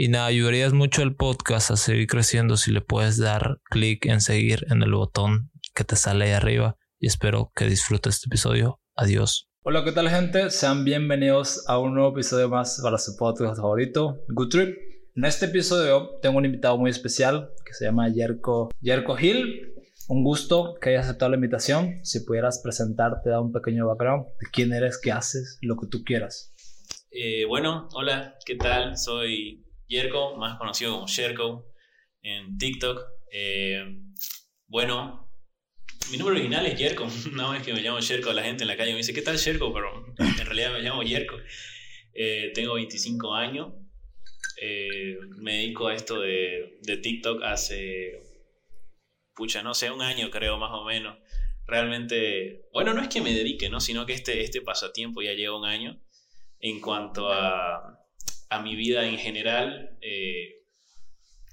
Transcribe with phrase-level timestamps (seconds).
[0.00, 4.20] y nada, ayudarías mucho el podcast a seguir creciendo si le puedes dar clic en
[4.20, 6.76] seguir en el botón que te sale ahí arriba.
[7.00, 8.80] Y espero que disfrutes este episodio.
[8.94, 9.50] Adiós.
[9.64, 10.50] Hola, ¿qué tal gente?
[10.50, 14.76] Sean bienvenidos a un nuevo episodio más para su podcast favorito, Good Trip.
[15.16, 19.74] En este episodio tengo un invitado muy especial que se llama Yerko, Yerko Hill.
[20.06, 21.98] Un gusto que hayas aceptado la invitación.
[22.04, 26.04] Si pudieras presentarte, dar un pequeño background de quién eres, qué haces, lo que tú
[26.04, 26.54] quieras.
[27.10, 28.96] Eh, bueno, hola, ¿qué tal?
[28.96, 31.66] Soy Yerko, más conocido como Sherko
[32.22, 33.00] en TikTok.
[33.32, 33.84] Eh,
[34.66, 35.30] bueno,
[36.10, 37.06] mi nombre original es Yerko.
[37.32, 39.36] Una vez que me llamo Sherko, la gente en la calle me dice, ¿qué tal
[39.36, 39.72] Sherko?
[39.72, 41.36] Pero en realidad me llamo Yerko.
[42.14, 43.72] Eh, tengo 25 años.
[44.60, 48.20] Eh, me dedico a esto de, de, TikTok hace,
[49.32, 51.16] pucha, no sé, un año creo más o menos.
[51.64, 53.78] Realmente, bueno, no es que me dedique, ¿no?
[53.78, 56.02] sino que este, este pasatiempo ya lleva un año
[56.58, 58.00] en cuanto a
[58.50, 60.62] a mi vida en general, eh,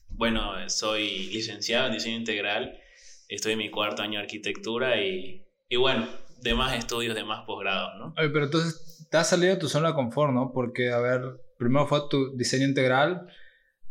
[0.10, 2.80] bueno, soy licenciado en diseño integral,
[3.28, 6.08] estoy en mi cuarto año de arquitectura y, y bueno,
[6.42, 8.14] demás estudios, demás posgrados, ¿no?
[8.18, 10.52] Oye, pero entonces te has salido de tu zona de confort, ¿no?
[10.54, 11.22] Porque, a ver,
[11.58, 13.28] primero fue tu diseño integral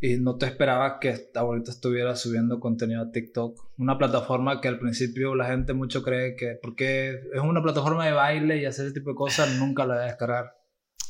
[0.00, 4.78] y no te esperaba que ahorita estuviera subiendo contenido a TikTok, una plataforma que al
[4.78, 8.94] principio la gente mucho cree que, porque es una plataforma de baile y hacer ese
[8.94, 10.63] tipo de cosas, nunca la voy a descargar.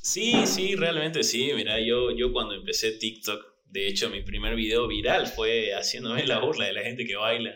[0.04, 1.50] Sí, sí, realmente sí.
[1.56, 6.41] Mira, yo, yo cuando empecé TikTok, de hecho mi primer video viral fue haciéndome la
[6.41, 7.53] burla de la gente que baila.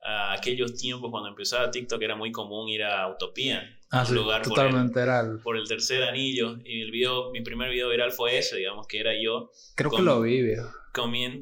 [0.00, 4.42] A aquellos tiempos cuando empezaba TikTok era muy común ir a Utopía, ah, un lugar
[4.42, 6.56] totalmente por el, por el tercer anillo.
[6.64, 9.50] Y el video, mi primer video viral fue ese, digamos, que era yo.
[9.74, 10.70] Creo que lo vi, viejo.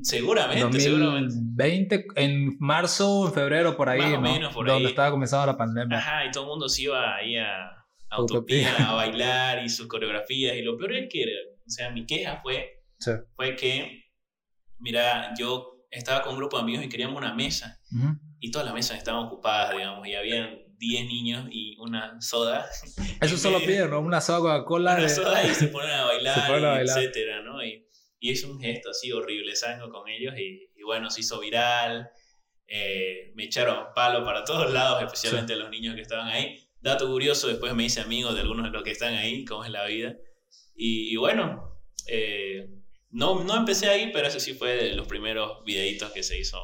[0.02, 2.06] seguramente, 2020, seguramente.
[2.16, 5.98] en marzo en febrero, por ahí, Más o menos por Donde estaba comenzando la pandemia.
[5.98, 7.79] Ajá, y todo el mundo se iba ahí a
[8.10, 10.56] a Utopía a bailar y sus coreografías.
[10.56, 11.24] Y lo peor es que,
[11.66, 12.82] o sea, mi queja fue,
[13.36, 14.04] fue que,
[14.78, 17.80] mira, yo estaba con un grupo de amigos y queríamos una mesa.
[18.40, 22.68] Y todas las mesas estaban ocupadas, digamos, y habían 10 niños y una soda.
[23.20, 24.00] Eso solo piden, ¿no?
[24.00, 24.96] Una soda Coca-Cola.
[24.96, 27.62] Una soda y se ponen a bailar, etcétera, ¿no?
[27.64, 27.86] Y,
[28.18, 32.10] y, es un gesto así horrible, salgo con ellos y, y bueno, se hizo viral.
[32.66, 36.56] Eh, me echaron palo para todos lados, especialmente los niños que estaban ahí.
[36.80, 39.70] Dato curioso, después me hice amigo de algunos de los que están ahí, cómo es
[39.70, 40.16] la vida.
[40.74, 42.70] Y, bueno, eh,
[43.10, 46.58] no, no empecé ahí, pero ese sí fue de los primeros videitos que se hizo.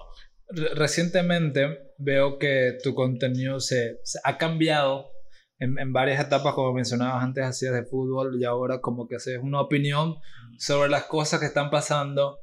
[0.48, 5.10] Recientemente veo que tu contenido se, ha cambiado
[5.58, 9.38] en, en, varias etapas, como mencionabas antes, hacías de fútbol y ahora como que haces
[9.42, 10.16] una opinión
[10.58, 12.38] sobre las cosas que están pasando.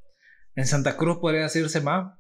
[0.56, 2.13] En Santa Cruz podría decirse más,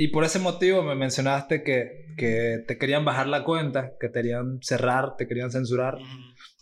[0.00, 4.22] y por ese motivo me mencionaste que, que, te querían bajar la cuenta, que te
[4.22, 5.98] querían cerrar, te querían censurar.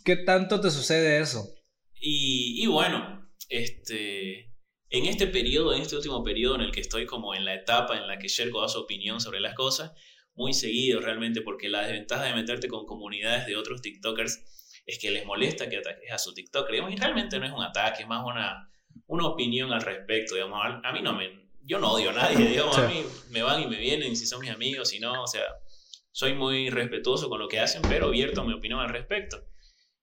[0.04, 1.49] ¿Qué tanto te sucede eso?
[2.00, 4.56] Y, y, bueno, este,
[4.91, 7.97] en este periodo, en este último periodo en el que estoy como en la etapa
[7.97, 9.93] en la que Sherko da su opinión sobre las cosas,
[10.34, 15.12] muy seguido realmente, porque la desventaja de meterte con comunidades de otros TikTokers es que
[15.12, 18.08] les molesta que ataques a su TikToker, digamos, y realmente no es un ataque, es
[18.08, 18.69] más una,
[19.06, 22.76] una opinión al respecto, digamos, a mí no me yo no odio a nadie, digamos,
[22.79, 25.43] a mí me van y me vienen si son mis amigos, si no, o sea,
[26.11, 29.44] soy muy respetuoso con lo que hacen, pero abierto mi opinión al respecto.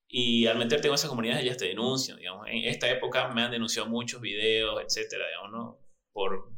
[0.07, 2.47] Y al meterte en esas comunidades ya te denuncian, digamos.
[2.47, 5.79] En esta época me han denunciado muchos videos, etcétera, digamos, ¿no?
[6.13, 6.53] Por,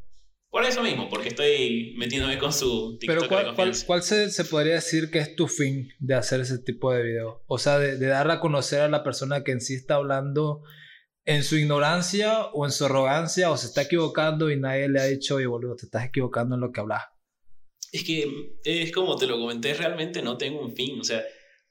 [0.50, 4.45] por eso mismo, porque estoy metiéndome con su TikTok Pero ¿cuál, cuál, cuál se, se,
[4.45, 7.38] podría decir que es tu fin de hacer ese tipo de videos?
[7.48, 10.62] O sea, de, de dar a conocer a la persona que en sí está hablando
[11.27, 15.03] en su ignorancia o en su arrogancia o se está equivocando y nadie le ha
[15.03, 17.03] dicho, oye, boludo, te estás equivocando en lo que hablas.
[17.91, 21.01] Es que es como te lo comenté, realmente no tengo un fin.
[21.01, 21.21] O sea,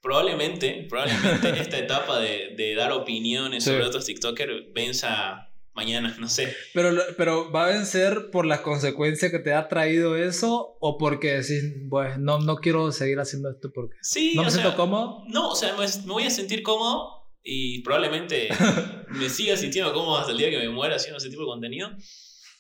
[0.03, 6.55] probablemente, probablemente esta etapa de, de dar opiniones sobre otros TikTokers venza mañana, no sé.
[6.75, 11.33] Pero, pero ¿va a vencer por las consecuencias que te ha traído eso o porque
[11.33, 15.23] decís, pues no, no quiero seguir haciendo esto porque sí, no me siento cómodo?
[15.29, 17.16] No, o sea, me, voy a sentir cómodo
[17.47, 18.49] y probablemente
[19.11, 21.91] me siga sintiendo cómodo hasta el día que me muera haciendo ese tipo de contenido.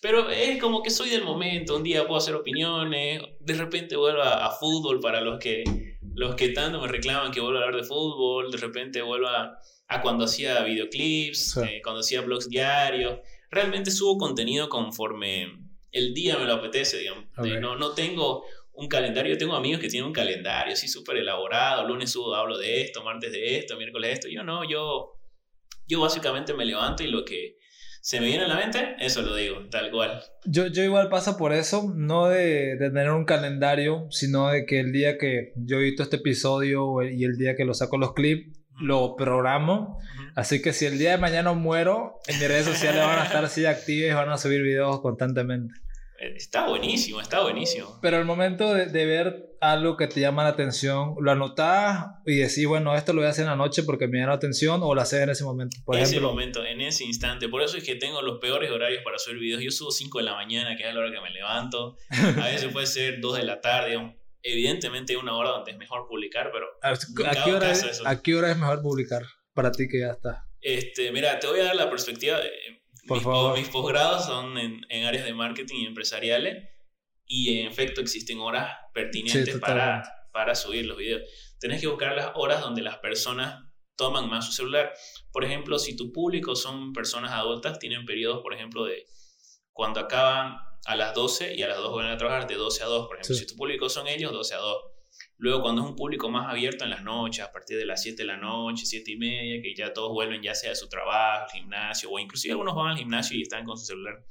[0.01, 4.23] Pero es como que soy del momento, un día puedo hacer opiniones, de repente vuelvo
[4.23, 5.65] a, fútbol para los que,
[6.15, 9.59] los que tanto me reclaman que vuelva a hablar de fútbol, de repente vuelvo a
[9.89, 13.21] a cuando hacía videoclips, eh, cuando hacía blogs diarios.
[13.51, 15.59] Realmente subo contenido conforme
[15.93, 17.25] el día me lo apetece, digamos.
[17.45, 18.45] Eh, no, no tengo
[18.77, 22.83] un calendario, tengo amigos que tienen un calendario así súper elaborado, lunes subo, hablo de
[22.83, 24.29] esto, martes de esto, miércoles de esto.
[24.29, 25.19] Yo no, yo,
[25.87, 27.57] yo básicamente me levanto y lo que
[28.03, 30.23] se me viene a la mente, eso lo digo, tal cual.
[30.45, 34.79] Yo, yo igual pasa por eso, no de, de, tener un calendario, sino de que
[34.79, 38.57] el día que yo edito este episodio y el día que lo saco los clips,
[38.81, 39.99] lo programo.
[40.35, 43.45] Así que si el día de mañana muero, en mis redes sociales van a estar
[43.45, 45.75] así activas y van a subir videos constantemente.
[46.19, 47.99] Eh, está buenísimo, está buenísimo.
[48.03, 52.67] Pero el momento de, ver algo que te llama la atención, lo anotás y decís,
[52.67, 54.95] bueno, esto lo voy a hacer en la noche porque me llama la atención o
[54.95, 55.77] lo haces en ese momento.
[55.85, 57.49] Por en ese momento, en ese instante.
[57.49, 59.63] Por eso es que tengo los peores horarios para subir videos.
[59.63, 61.97] Yo subo 5 de la mañana, que es la hora que me levanto.
[62.11, 63.99] A veces puede ser 2 de la tarde,
[64.43, 66.95] evidentemente hay una hora donde es mejor publicar, pero ¿A,
[67.45, 69.23] qué hora es, ¿a qué hora es mejor publicar
[69.55, 70.47] para ti que ya está?
[70.61, 72.39] Este, mira, te voy a dar la perspectiva.
[73.07, 73.59] Por mis, favor.
[73.59, 76.69] mis posgrados son en, en, áreas de marketing y empresariales
[77.27, 81.23] y en efecto existen horas pertinentes para, para subir los videos.
[81.59, 83.65] Tenés que buscar las horas donde las personas
[83.97, 84.93] toman más su celular.
[85.33, 89.07] Por ejemplo, si tu público son personas adultas, tienen periodos, por ejemplo, de
[89.73, 90.57] cuando acaban
[90.87, 93.17] a las 12 y a las 2 vuelven a trabajar de 12 a 2, por
[93.17, 93.35] ejemplo.
[93.35, 94.83] Si tu público son ellos, 12 a 2.
[95.39, 98.23] Luego, cuando es un público más abierto en las noches, a partir de las 7
[98.23, 101.47] de la noche, 7 y media, que ya todos vuelven ya sea a su trabajo,
[101.53, 104.25] gimnasio, o inclusive algunos van al gimnasio y están con su celular.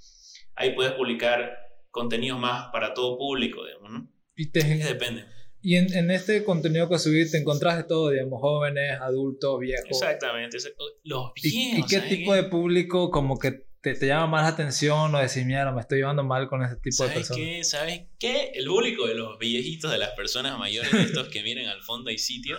[0.56, 1.56] Ahí puedes publicar
[1.92, 4.12] contenidos más para todo público, digamos, ¿no?
[4.36, 4.64] Y te...
[4.64, 5.26] depende.
[5.62, 9.90] Y en, en, este contenido que subís te encontrás de todo, digamos, jóvenes, adultos, viejos.
[9.90, 10.58] Exactamente.
[11.04, 11.54] Los viejos.
[11.54, 15.46] ¿Y, y qué tipo de público como que te, llama más la atención o decís,
[15.46, 17.44] mira, me estoy llevando mal con ese tipo de personas.
[17.44, 17.64] Qué?
[17.64, 18.52] ¿Sabes qué?
[18.56, 22.18] El público de los viejitos, de las personas mayores, estos que miren al fondo y
[22.18, 22.58] sitio,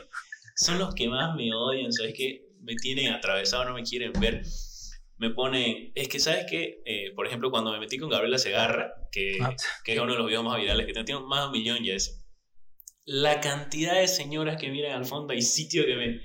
[0.55, 2.47] son los que más me odian, ¿sabes qué?
[2.61, 4.43] Me tienen atravesado, no me quieren ver.
[5.19, 6.83] Me ponen, es que, ¿sabes qué?
[6.85, 10.19] Eh, por ejemplo, cuando me metí con Gabriela Segarra, que, ah, que es uno de
[10.19, 12.23] los videos más virales, que tiene más de un millón ya ese.
[13.05, 16.21] La cantidad de señoras que miran al fondo y sitio que me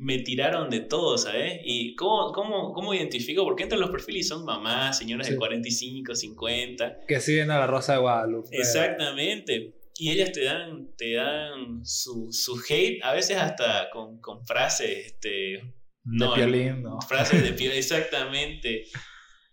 [0.00, 1.60] me tiraron de todo, ¿sabes?
[1.62, 3.44] ¿Y cómo, cómo, cómo identifico?
[3.44, 7.00] Porque entre los perfiles son mamás, señoras de 45, 50.
[7.06, 8.48] Que siguen a la Rosa de Guadalupe.
[8.56, 9.74] Exactamente.
[9.98, 15.04] Y ellas te dan, te dan su, su hate, a veces hasta con, con frases,
[15.04, 15.62] este...
[16.04, 16.98] No, de piolín, no.
[17.02, 18.84] Frases de piolín, exactamente.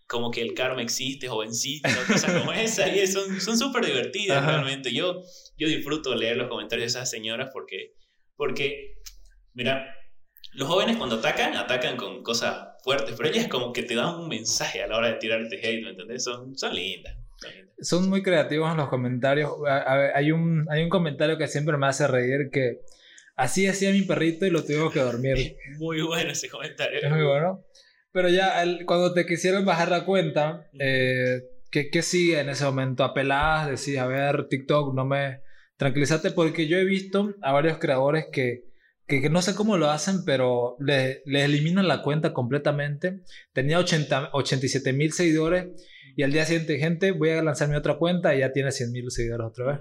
[0.06, 2.88] Como que el karma existe, jovencito, cosas como esa.
[2.88, 4.94] Y son súper divertidas realmente.
[4.94, 5.20] Yo,
[5.58, 7.92] yo disfruto leer los comentarios de esas señoras porque,
[8.34, 9.02] porque
[9.52, 9.94] mira,
[10.52, 14.28] los jóvenes cuando atacan, atacan con cosas fuertes, pero ellas como que te dan un
[14.28, 16.24] mensaje a la hora de tirarte hate, ¿me entendés?
[16.24, 17.16] Son, son lindas.
[17.80, 19.52] Son muy creativos en los comentarios.
[20.14, 22.80] hay, un, hay un comentario que siempre me hace reír que
[23.36, 25.56] así hacía mi perrito y lo tuvimos que dormir.
[25.78, 27.00] muy bueno ese comentario.
[27.00, 27.64] Es muy bueno.
[28.10, 33.04] Pero ya cuando te quisieron bajar la cuenta, eh, ¿qué, ¿qué, sigue en ese momento?
[33.04, 35.40] Apeladas, decís, a ver, TikTok, no me...
[35.76, 38.64] Tranquilízate porque yo he visto a varios creadores que
[39.08, 43.22] que, no sé cómo lo hacen, pero le, le eliminan la cuenta completamente.
[43.52, 45.68] Tenía 80, 87 mil seguidores
[46.16, 48.92] y al día siguiente, gente, voy a lanzar mi otra cuenta y ya tiene 100
[48.92, 49.80] mil seguidores otra vez.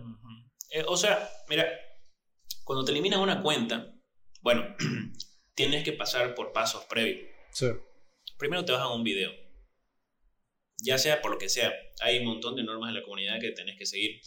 [0.71, 1.67] Eh, o sea, mira,
[2.63, 3.93] cuando te eliminas una cuenta,
[4.41, 4.63] bueno,
[5.55, 7.27] tienes que pasar por pasos previos.
[7.51, 7.67] Sí.
[8.37, 9.31] Primero te bajan un video.
[10.83, 13.51] Ya sea por lo que sea, hay un montón de normas en la comunidad que
[13.51, 14.21] tenés que seguir.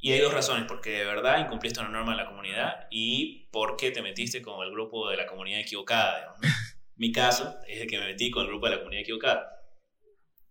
[0.00, 3.90] Y hay dos razones, porque de verdad incumpliste una norma de la comunidad y porque
[3.90, 6.36] te metiste con el grupo de la comunidad equivocada.
[6.96, 9.62] Mi caso es el que me metí con el grupo de la comunidad equivocada.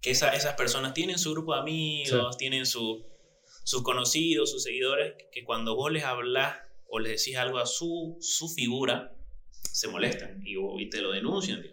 [0.01, 3.06] Que esa, esas personas tienen su grupo de amigos, tienen su,
[3.63, 8.18] sus conocidos, sus seguidores, que cuando vos les hablas o les decís algo a su,
[8.20, 9.15] su figura,
[9.50, 11.63] se molestan y, y te lo denuncian.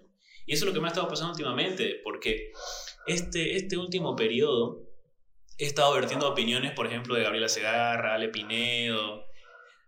[0.47, 2.53] Y eso es lo que me ha estado pasando últimamente, porque
[3.07, 4.86] este, este último periodo
[5.59, 9.25] he estado vertiendo opiniones, por ejemplo, de Gabriela Segarra, Ale Pinedo,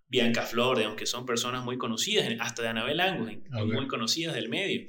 [0.08, 4.88] Bianca Flor, aunque son personas muy conocidas, hasta de Anabel Angus, muy conocidas del medio.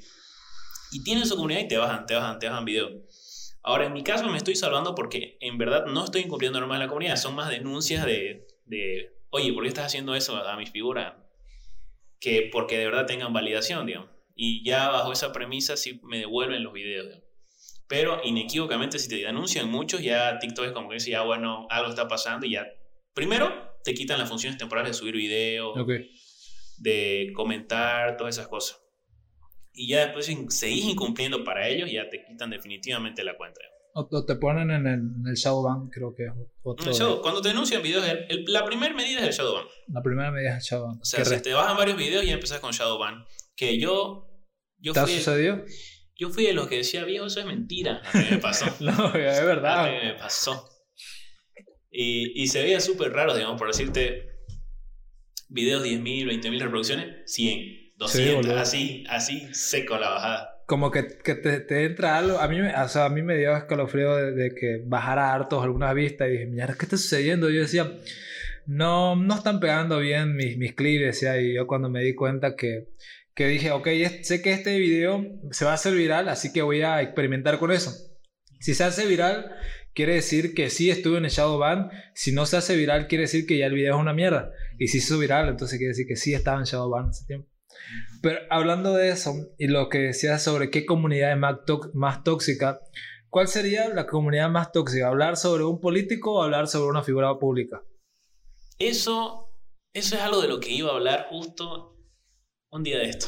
[0.91, 2.89] Y tienen su comunidad y te bajan, te bajan, te bajan video.
[3.62, 6.86] Ahora, en mi caso me estoy salvando porque en verdad no estoy incumpliendo normas de
[6.86, 10.71] la comunidad, son más denuncias de, de oye, ¿por qué estás haciendo eso a mis
[10.71, 11.13] figuras?
[12.21, 14.09] Que porque de verdad tengan validación, digamos.
[14.33, 17.28] Y ya bajo esa premisa sí me devuelven los videos, digamos.
[17.89, 21.89] Pero inequívocamente, si te denuncian muchos, ya TikTok es como que dice, ya bueno, algo
[21.89, 22.67] está pasando y ya.
[23.15, 23.51] Primero,
[23.84, 25.75] te quitan las funciones temporales de subir videos,
[26.77, 28.79] de comentar, todas esas cosas.
[29.74, 33.60] Y ya después seguís incumpliendo para ellos, ya te quitan definitivamente la cuenta.
[33.96, 36.31] O, te ponen en el, en el Shadowban, creo que es
[36.62, 37.22] otro.
[37.24, 38.05] cuando te denuncian videos,
[38.46, 39.65] la primera medida es el Shadowban.
[39.88, 41.00] La primera medida es el Shadowban.
[41.01, 43.25] O sea, si te bajan varios videos, ya empezás con Shadowban.
[43.55, 44.29] Que yo.
[44.77, 45.63] yo ¿Te ha sucedido?
[46.19, 48.01] Yo fui de los que decía, viejo, eso es mentira.
[48.13, 48.65] A mí me pasó.
[48.81, 49.85] no, es verdad.
[49.85, 50.69] A mí me pasó.
[51.89, 54.29] Y, y se veía súper raro, digamos, por decirte,
[55.47, 60.63] videos 10.000, 20.000 reproducciones, 100, 200, así, así seco la bajada.
[60.67, 63.55] Como que, que te, te, entra algo, a mí, o sea, a mí me dio
[63.55, 67.49] escalofrío de, de que bajara hartos algunas vistas y dije, mira, ¿qué está sucediendo?
[67.49, 67.91] Yo decía,
[68.67, 72.55] no, no están pegando bien mis, mis clips, decía, y yo cuando me di cuenta
[72.55, 72.89] que
[73.39, 73.88] que dije, ok,
[74.22, 77.72] sé que este video se va a hacer viral, así que voy a experimentar con
[77.72, 77.93] eso.
[78.60, 79.55] Si se hace viral,
[79.93, 81.89] quiere decir que sí estuve en el Shadowban.
[82.13, 84.51] Si no se hace viral, quiere decir que ya el video es una mierda.
[84.77, 87.50] Y si se hizo viral, entonces quiere decir que sí estaba en Shadowban ese tiempo.
[88.22, 91.60] Pero hablando de eso y lo que decías sobre qué comunidad es más,
[91.93, 92.81] más tóxica,
[93.29, 95.08] ¿cuál sería la comunidad más tóxica?
[95.08, 97.84] ¿Hablar sobre un político o hablar sobre una figura pública?
[98.79, 99.50] Eso,
[99.93, 101.96] eso es algo de lo que iba a hablar justo
[102.71, 103.27] un día de esto.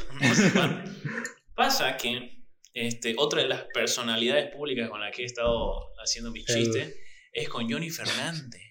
[1.56, 2.44] Pasa que
[2.74, 6.96] este, otra de las personalidades públicas con las que he estado haciendo mi chiste
[7.34, 8.62] es con Johnny Fernández.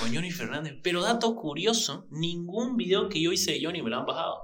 [0.00, 0.74] Con Johnny Fernández.
[0.82, 4.42] Pero dato curioso, ningún video que yo hice de Johnny me lo han bajado.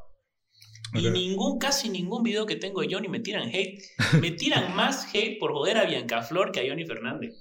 [0.95, 3.83] Y ningún, casi ningún video que tengo de Johnny me tiran hate.
[4.21, 7.35] Me tiran más hate por joder a Bianca Flor que a Johnny Fernández.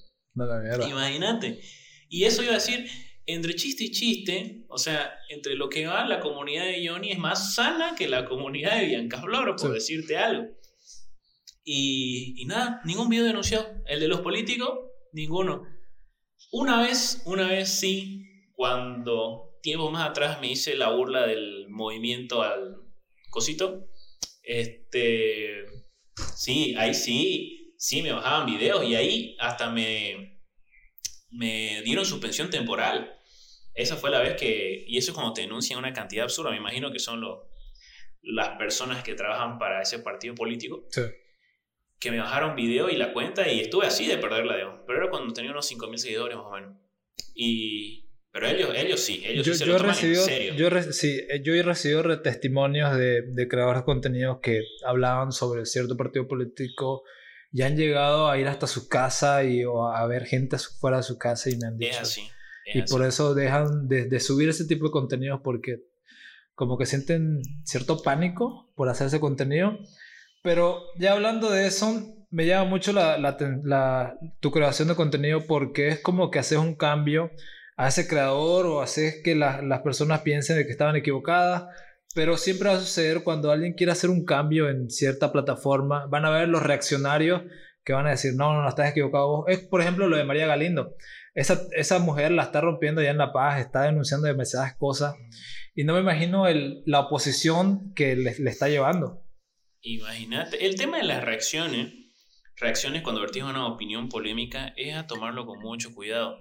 [0.90, 1.60] Imagínate.
[2.08, 2.90] Y eso iba a decir,
[3.34, 7.20] entre chiste y chiste, o sea, entre lo que va la comunidad de Johnny es
[7.20, 10.48] más sana que la comunidad de Bianca Flor, por decirte algo.
[11.64, 13.68] Y, y, nada, ningún video denunciado.
[13.86, 14.80] El de los políticos,
[15.14, 15.64] ninguno.
[16.52, 22.42] Una vez, una vez sí, cuando tiempo más atrás me hice la burla del movimiento
[22.42, 22.78] al
[23.30, 23.88] cosito,
[24.44, 25.66] este,
[26.36, 30.40] sí, ahí sí, sí me bajaban videos y ahí hasta me,
[31.30, 33.18] me dieron suspensión temporal.
[33.74, 36.58] Esa fue la vez que, y eso es cuando te denuncian una cantidad absurda, me
[36.58, 37.40] imagino que son los,
[38.22, 41.02] las personas que trabajan para ese partido político, sí.
[42.00, 44.82] que me bajaron video y la cuenta y estuve así de perderla, digamos.
[44.86, 46.78] Pero era cuando tenía unos 5.000 seguidores más o menos.
[47.34, 50.54] Y, pero ellos, ellos sí, ellos sí se lo toman en serio.
[50.56, 55.98] Yo, sí, yo he recibido testimonios de, de creadores de contenidos que hablaban sobre cierto
[55.98, 57.04] partido político
[57.52, 61.04] y han llegado a ir hasta su casa y o a ver gente fuera de
[61.04, 61.92] su casa y me han dicho.
[61.92, 62.32] Es así.
[62.74, 65.84] Y por eso dejan de, subir ese tipo de contenidos porque
[66.56, 69.78] como que sienten cierto pánico por hacer ese contenido.
[70.44, 75.90] Pero ya hablando de eso, me llama mucho la, la, tu creación de contenido porque
[75.90, 77.32] es como que haces un cambio
[77.78, 81.66] a ese creador o haces que las personas piensen de que estaban equivocadas
[82.14, 86.26] pero siempre va a suceder cuando alguien quiere hacer un cambio en cierta plataforma, van
[86.26, 87.44] a ver los reaccionarios
[87.84, 90.46] que van a decir, no, no, no, estás equivocado Es, por ejemplo, lo de María
[90.46, 90.96] Galindo.
[91.34, 95.16] Esa, esa mujer la está rompiendo ya en La Paz, está denunciando demasiadas cosas.
[95.74, 99.24] Y no me imagino el, la oposición que le, le está llevando.
[99.82, 100.66] Imagínate.
[100.66, 101.94] El tema de las reacciones,
[102.58, 106.38] reacciones cuando vertimos una opinión polémica, es a tomarlo con mucho cuidado.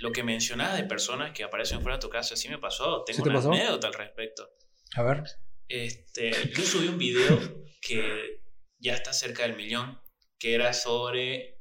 [0.00, 3.04] Lo que mencionabas de personas que aparecen fuera de tu casa, sí me pasó.
[3.04, 4.48] Tengo una anécdota al respecto.
[4.94, 5.24] A ver.
[5.68, 7.38] Este, yo subí un video
[7.80, 8.42] que
[8.78, 10.00] ya está cerca del millón,
[10.38, 11.57] que era sobre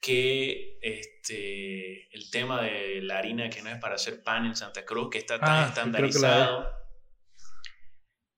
[0.00, 4.84] que este, el tema de la harina que no es para hacer pan en Santa
[4.84, 6.70] Cruz, que está tan ah, estandarizado.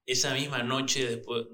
[0.06, 1.44] Esa misma noche, después,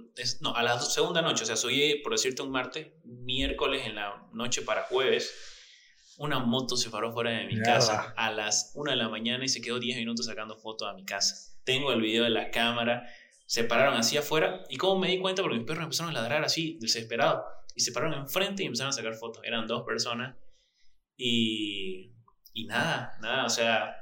[0.41, 4.29] no, a la segunda noche, o sea, subí, por decirte, un martes, miércoles en la
[4.33, 5.35] noche para jueves,
[6.19, 9.49] una moto se paró fuera de mi casa a las 1 de la mañana y
[9.49, 11.57] se quedó 10 minutos sacando fotos a mi casa.
[11.65, 13.09] Tengo el video de la cámara,
[13.47, 16.45] se pararon así afuera y como me di cuenta porque mis perros empezaron a ladrar
[16.45, 20.37] así, desesperados, y se pararon enfrente y empezaron a sacar fotos, eran dos personas
[21.17, 22.13] y,
[22.53, 23.97] y nada, nada, o sea,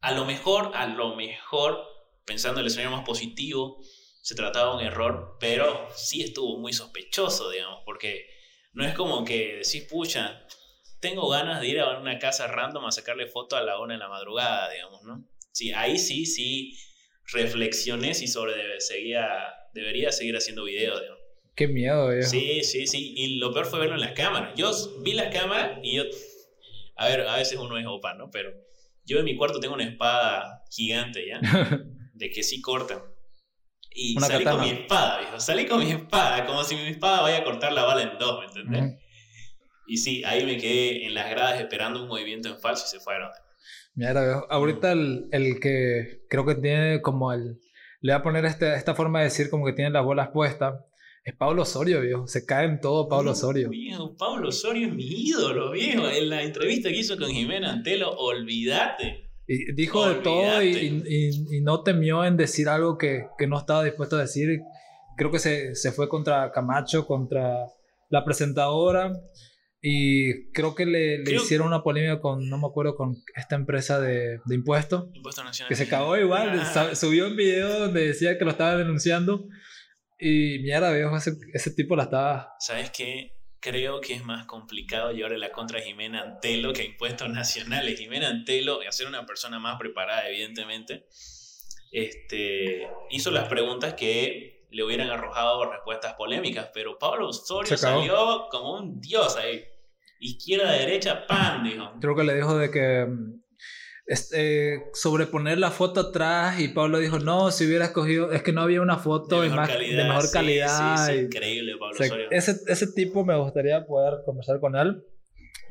[0.00, 1.86] a lo mejor, a lo mejor,
[2.24, 3.78] pensando en el escenario más positivo,
[4.22, 8.26] se trataba de un error, pero sí estuvo muy sospechoso, digamos, porque
[8.72, 10.46] no es como que decís, pucha,
[11.00, 13.98] tengo ganas de ir a una casa random a sacarle foto a la una de
[13.98, 15.28] la madrugada, digamos, ¿no?
[15.50, 16.78] Sí, ahí sí, sí
[17.26, 21.02] reflexioné si sobre debe, seguía, debería seguir haciendo videos.
[21.54, 22.28] Qué miedo, viejo.
[22.28, 23.14] Sí, sí, sí.
[23.16, 24.54] Y lo peor fue verlo en las cámaras.
[24.56, 24.70] Yo
[25.02, 26.04] vi las cámaras y yo.
[26.96, 28.30] A ver, a veces uno es opa, ¿no?
[28.30, 28.50] Pero
[29.04, 31.40] yo en mi cuarto tengo una espada gigante, ¿ya?
[32.14, 33.02] De que sí corta.
[33.94, 34.72] Y Una salí con katana.
[34.72, 35.40] mi espada, viejo.
[35.40, 38.40] Salí con mi espada, como si mi espada vaya a cortar la bala en dos,
[38.40, 39.02] ¿me entendés?
[39.86, 43.00] Y sí, ahí me quedé en las gradas esperando un movimiento en falso y se
[43.00, 43.28] fueron.
[43.94, 47.58] Mira, viejo, ahorita el, el que creo que tiene como el...
[48.00, 50.74] Le voy a poner este, esta forma de decir como que tiene las bolas puestas.
[51.24, 52.26] Es Pablo Osorio, viejo.
[52.26, 53.68] Se cae en todo Pablo No, Osorio.
[53.68, 56.08] Viejo, Pablo Osorio es mi ídolo, viejo.
[56.08, 59.30] En la entrevista que hizo con Jimena Antelo, olvídate.
[59.46, 60.68] Y dijo de todo y,
[61.06, 64.60] y- y- no temió en decir algo que, que no estaba dispuesto a decir.
[65.16, 67.66] Creo que se, se fue contra Camacho, contra
[68.08, 69.12] la presentadora.
[69.80, 73.54] Y creo que le, le Creo- hicieron una polémica con, no me acuerdo, con esta
[73.56, 75.08] empresa de, de impuestos.
[75.12, 75.68] Impuesto Nacional.
[75.68, 76.50] Que se cagó igual.
[76.60, 79.46] Ah, Subió un video donde decía que lo estaba denunciando.
[80.24, 82.54] Y mierda, viejo, ese, ese tipo la estaba.
[82.60, 83.32] ¿Sabes qué?
[83.58, 87.98] Creo que es más complicado llevarle la contra a Jimena Antelo que a impuestos nacionales.
[87.98, 91.08] Jimena Antelo, a ser una persona más preparada, evidentemente,
[91.90, 98.78] este, hizo las preguntas que le hubieran arrojado respuestas polémicas, pero Pablo Osorio salió como
[98.78, 99.64] un dios ahí.
[100.20, 101.94] Izquierda, derecha, pan, dijo.
[102.00, 103.08] Creo que le dijo de que.
[104.12, 108.62] Este, sobreponer la foto atrás y Pablo dijo no si hubiera escogido es que no
[108.62, 112.02] había una foto de, más, de mejor sí, calidad sí, sí, y- increíble, Pablo o
[112.04, 115.04] sea, ese, ese tipo me gustaría poder conversar con él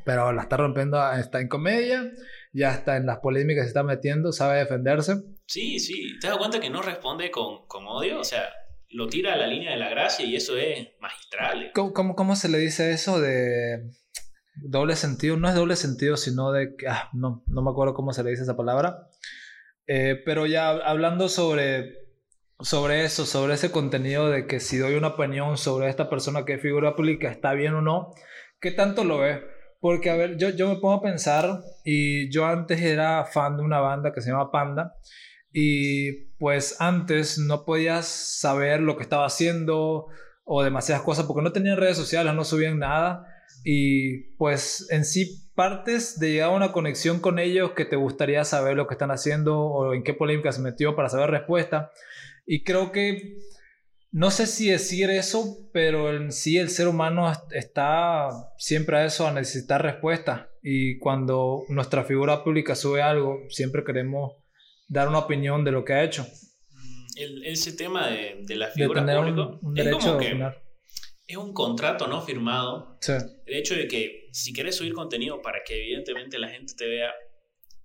[0.04, 2.10] pero la está rompiendo está en comedia
[2.52, 6.18] ya está en las polémicas se está metiendo sabe defenderse Sí, sí.
[6.18, 8.20] ¿Te das cuenta que no responde con, con odio?
[8.20, 8.48] O sea,
[8.88, 11.72] lo tira a la línea de la gracia y eso es magistral.
[11.74, 13.90] ¿Cómo, cómo, cómo se le dice eso de
[14.54, 15.36] doble sentido?
[15.36, 16.88] No es doble sentido, sino de que...
[16.88, 19.08] ah, no, no me acuerdo cómo se le dice esa palabra.
[19.86, 21.94] Eh, pero ya hablando sobre,
[22.60, 26.54] sobre eso, sobre ese contenido de que si doy una opinión sobre esta persona que
[26.54, 28.14] es figura pública, está bien o no,
[28.60, 29.40] ¿qué tanto lo ves?
[29.80, 33.64] Porque, a ver, yo, yo me pongo a pensar y yo antes era fan de
[33.64, 34.94] una banda que se llama Panda
[35.52, 40.06] y pues antes no podías saber lo que estaba haciendo
[40.44, 43.26] o demasiadas cosas porque no tenían redes sociales, no subían nada
[43.64, 48.44] y pues en sí partes de llegar a una conexión con ellos que te gustaría
[48.44, 51.90] saber lo que están haciendo o en qué polémica se metió para saber respuesta
[52.46, 53.38] y creo que
[54.10, 59.06] no sé si decir eso, pero en sí el ser humano est- está siempre a
[59.06, 60.50] eso, a necesitar respuesta.
[60.62, 64.34] Y cuando nuestra figura pública sube algo, siempre queremos
[64.86, 66.24] dar una opinión de lo que ha hecho.
[66.72, 70.04] Mm, El, ese tema de, de la De figura tener un, pública un es derecho
[70.04, 70.34] como a que.
[71.32, 72.96] Es un contrato no firmado.
[73.00, 73.12] Sí,
[73.46, 77.12] El hecho de que si quieres subir contenido para que evidentemente la gente te vea,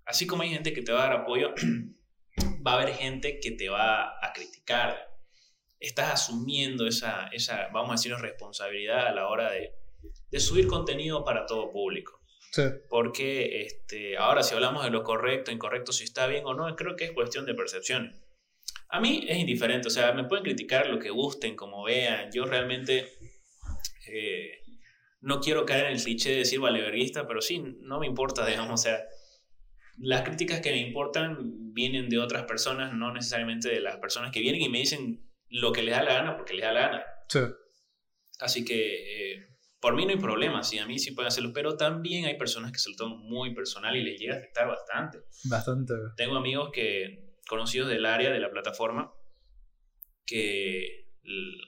[0.06, 1.54] así como hay gente que te va a dar apoyo,
[2.66, 5.08] va a haber gente que te va a criticar.
[5.80, 9.74] Estás asumiendo esa, esa vamos a decir, responsabilidad a la hora de,
[10.32, 12.20] de subir contenido para todo público.
[12.52, 12.64] sí.
[12.90, 16.96] Porque este, ahora si hablamos de lo correcto, incorrecto, si está bien o no, creo
[16.96, 18.22] que es cuestión de percepción.
[18.90, 22.32] A mí es indiferente, o sea, me pueden criticar lo que gusten, como vean.
[22.32, 23.17] Yo realmente
[24.12, 24.62] eh,
[25.22, 28.82] no quiero caer en el cliché de decir valeverguista, pero sí, no me importa, digamos,
[28.82, 29.00] o sea,
[29.98, 34.40] las críticas que me importan vienen de otras personas, no necesariamente de las personas que
[34.40, 37.06] vienen y me dicen lo que les da la gana porque les da la gana.
[37.30, 37.40] sí.
[38.40, 39.48] Así que eh,
[39.80, 42.72] por mí no hay problema, sí, a mí sí pueden hacerlo, pero también hay personas
[42.72, 45.20] que se lo toman muy personal y les llega a afectar bastante.
[45.46, 45.94] Bastante.
[46.16, 49.12] Tengo amigos que, conocidos del área, de la plataforma,
[50.26, 51.07] que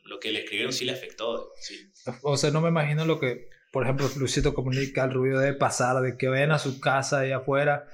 [0.05, 1.51] lo que le escribieron sí le afectó.
[1.59, 1.91] Sí.
[2.23, 6.01] O sea, no me imagino lo que, por ejemplo, Luisito Comunica, el Rubio debe pasar,
[6.01, 7.87] de que vayan a su casa ahí afuera.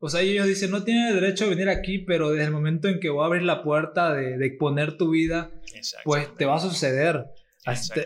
[0.00, 2.88] O sea, ellos dicen, no tienen el derecho de venir aquí, pero desde el momento
[2.88, 5.52] en que voy a abrir la puerta de, de exponer tu vida,
[6.04, 7.24] pues te va a suceder.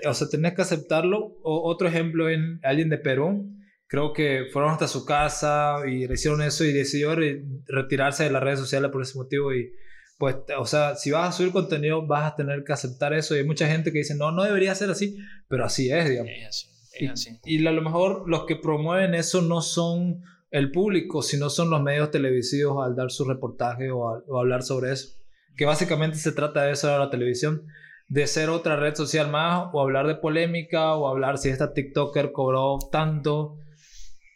[0.07, 1.39] O sea, tenés que aceptarlo.
[1.43, 3.51] O, otro ejemplo en alguien de Perú,
[3.87, 8.31] creo que fueron hasta su casa y le hicieron eso y decidió re- retirarse de
[8.31, 9.73] las redes sociales por ese motivo y
[10.19, 13.39] pues, o sea, si vas a subir contenido vas a tener que aceptar eso y
[13.41, 15.17] hay mucha gente que dice, no, no debería ser así,
[15.49, 16.33] pero así es, digamos.
[16.35, 16.69] Es así,
[17.01, 17.39] Y, es así.
[17.45, 21.83] y a lo mejor los que promueven eso no son el público, sino son los
[21.83, 25.09] medios televisivos al dar su reportaje o, a- o hablar sobre eso.
[25.57, 27.67] Que básicamente se trata de eso de la televisión,
[28.09, 32.31] de ser otra red social más o hablar de polémica o hablar si esta TikToker
[32.33, 33.57] cobró tanto.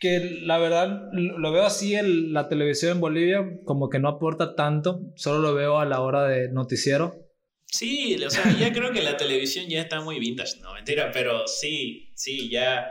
[0.00, 4.56] Que la verdad lo veo así en la televisión en Bolivia, como que no aporta
[4.56, 7.14] tanto, solo lo veo a la hora de noticiero.
[7.66, 11.46] Sí, o sea, ya creo que la televisión ya está muy vintage, no, mentira, pero
[11.46, 12.90] sí, sí, ya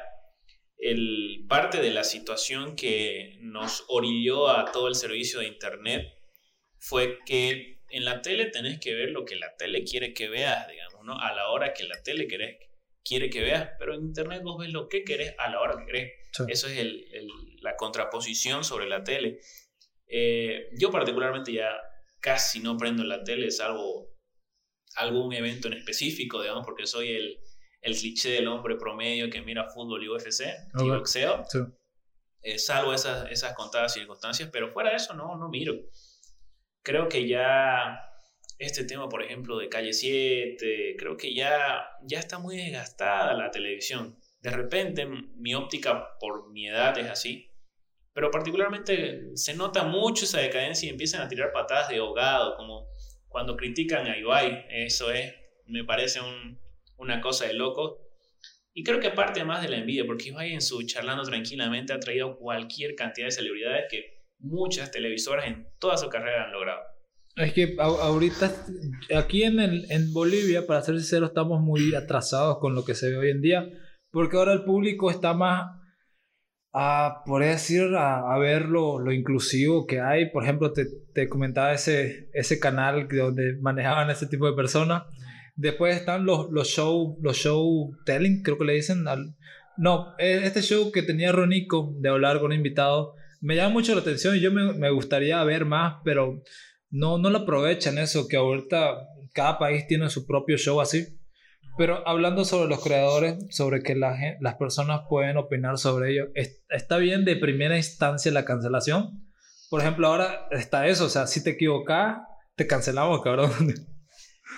[0.78, 6.08] el parte de la situación que nos orilló a todo el servicio de internet
[6.78, 10.68] fue que en la tele tenés que ver lo que la tele quiere que veas,
[10.70, 10.90] digamos.
[11.04, 11.20] ¿no?
[11.20, 12.58] A la hora que la tele querés,
[13.04, 15.86] quiere que veas, pero en internet vos ves lo que querés a la hora que
[15.86, 16.14] querés.
[16.48, 17.06] Eso es el,
[17.62, 19.40] la contraposición sobre la tele.
[20.08, 21.70] Eh, yo particularmente ya
[22.20, 24.10] casi no prendo la tele, salvo
[24.96, 27.40] algún evento en específico, digamos, porque soy el,
[27.82, 30.46] el cliché del hombre promedio que mira fútbol y UFC
[30.80, 31.46] y boxeo.
[32.42, 35.74] Eh, salvo esas, esas contadas circunstancias, pero fuera de eso no, no miro.
[36.84, 38.00] Creo que ya
[38.58, 43.52] este tema, por ejemplo, de Calle 7, creo que ya, ya está muy desgastada la
[43.52, 44.19] televisión.
[44.42, 47.52] De repente, mi óptica por mi edad es así,
[48.14, 52.88] pero particularmente se nota mucho esa decadencia y empiezan a tirar patadas de ahogado, como
[53.28, 55.34] cuando critican a Ibai, eso es,
[55.66, 56.20] me parece
[56.98, 58.02] una cosa de loco.
[58.74, 62.00] Y creo que parte más de la envidia, porque Ibai en su charlando tranquilamente ha
[62.00, 66.80] traído cualquier cantidad de celebridades que muchas televisoras en toda su carrera han logrado.
[67.36, 68.54] Es que ahorita,
[69.16, 73.18] aquí en, en Bolivia, para ser sincero, estamos muy atrasados con lo que se ve
[73.18, 73.70] hoy en día,
[74.12, 75.80] porque ahora el público está más
[76.74, 80.30] a, por decir, a, ver lo, lo, inclusivo que hay.
[80.30, 85.04] Por ejemplo, te, te, comentaba ese, ese canal donde manejaban ese tipo de personas.
[85.56, 89.08] Después están los, los show, los show telling, creo que le dicen.
[89.08, 89.36] Al,
[89.78, 94.02] no, e, este show que tenía Ronico de hablar con invitados me llama mucho la
[94.02, 96.44] atención y yo me, me gustaría ver más, pero
[96.90, 98.98] no, no lo aprovechan eso, que ahorita
[99.34, 101.19] cada país tiene su propio show así.
[101.78, 106.28] Pero hablando sobre los creadores, sobre que la, las personas pueden opinar sobre ello,
[106.70, 109.26] ¿está bien de primera instancia la cancelación?
[109.70, 112.18] Por ejemplo, ahora está eso, o sea, si te equivocas,
[112.56, 113.52] te cancelamos, cabrón.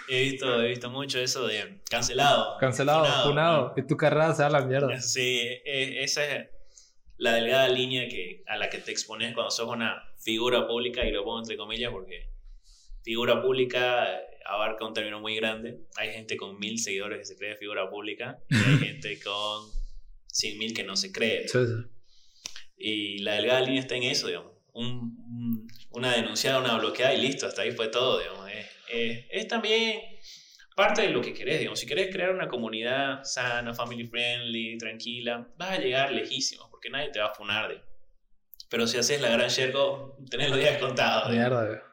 [0.09, 2.57] He visto, he visto mucho eso de cancelado.
[2.59, 4.99] Cancelado, funado, y tu carrera se da la mierda.
[4.99, 6.47] Sí, e, esa es
[7.17, 11.11] la delgada línea que, a la que te expones cuando sos una figura pública, y
[11.11, 12.29] lo pongo entre comillas porque
[13.03, 14.07] figura pública
[14.45, 15.79] abarca un término muy grande.
[15.95, 19.69] Hay gente con mil seguidores que se cree figura pública y hay gente con
[20.27, 21.45] cien mil que no se cree.
[22.77, 24.51] Y la delgada línea está en eso, digamos.
[25.91, 28.49] una denunciada, una bloqueada y listo, hasta ahí fue todo, digamos.
[28.89, 30.01] es también
[30.75, 31.79] parte de lo que querés, digamos.
[31.79, 37.09] Si querés crear una comunidad sana, family friendly, tranquila, vas a llegar lejísimo, porque nadie
[37.09, 37.83] te va a funar,
[38.69, 41.31] Pero si haces la gran Shergo, tenés los días contados.
[41.31, 41.90] Mierda,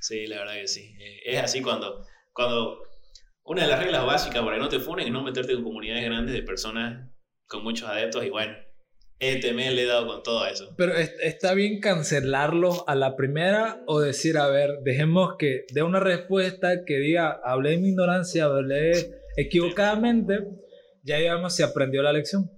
[0.00, 0.94] Sí, la verdad que sí.
[0.98, 2.82] Eh, es así cuando, cuando
[3.44, 6.04] una de las reglas básicas para que no te funen es no meterte en comunidades
[6.04, 7.10] grandes de personas
[7.46, 8.54] con muchos adeptos y bueno,
[9.18, 10.74] este mes le he dado con todo eso.
[10.76, 16.00] Pero está bien cancelarlo a la primera o decir, a ver, dejemos que dé una
[16.00, 18.92] respuesta que diga, hablé de mi ignorancia, hablé
[19.36, 20.40] equivocadamente,
[21.02, 22.50] ya digamos se aprendió la lección.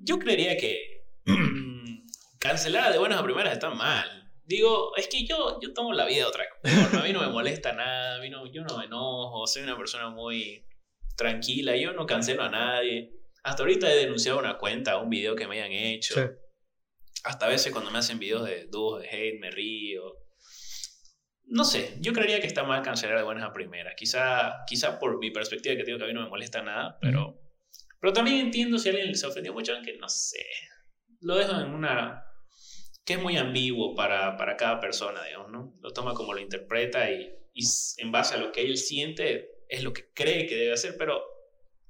[0.00, 1.06] Yo creería que
[2.40, 6.18] cancelar de buenas a primeras está mal digo, es que yo, yo tomo la vida
[6.18, 7.00] de otra cosa.
[7.00, 10.10] A mí no me molesta nada, a no, yo no me enojo, soy una persona
[10.10, 10.64] muy
[11.16, 13.12] tranquila, yo no cancelo a nadie.
[13.42, 16.14] Hasta ahorita he denunciado una cuenta, un video que me hayan hecho.
[17.24, 20.16] Hasta a veces cuando me hacen videos de dúos de hate me río.
[21.46, 23.94] No sé, yo creería que está mal cancelar de buenas a primeras.
[23.96, 27.38] Quizá, quizá por mi perspectiva que digo que a mí no me molesta nada, pero,
[28.00, 30.44] pero también entiendo si alguien se ofendió mucho, aunque no sé.
[31.20, 32.23] Lo dejo en una
[33.04, 35.74] que es muy ambiguo para, para cada persona, digamos, ¿no?
[35.82, 37.64] Lo toma como lo interpreta y, y,
[37.98, 41.22] en base a lo que él siente es lo que cree que debe hacer, pero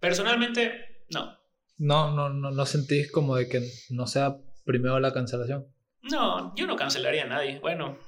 [0.01, 1.39] personalmente no.
[1.77, 5.67] No, no, no, no sentís como de que no sea primero la cancelación.
[6.03, 7.59] No, yo no cancelaría a nadie.
[7.61, 7.99] Bueno.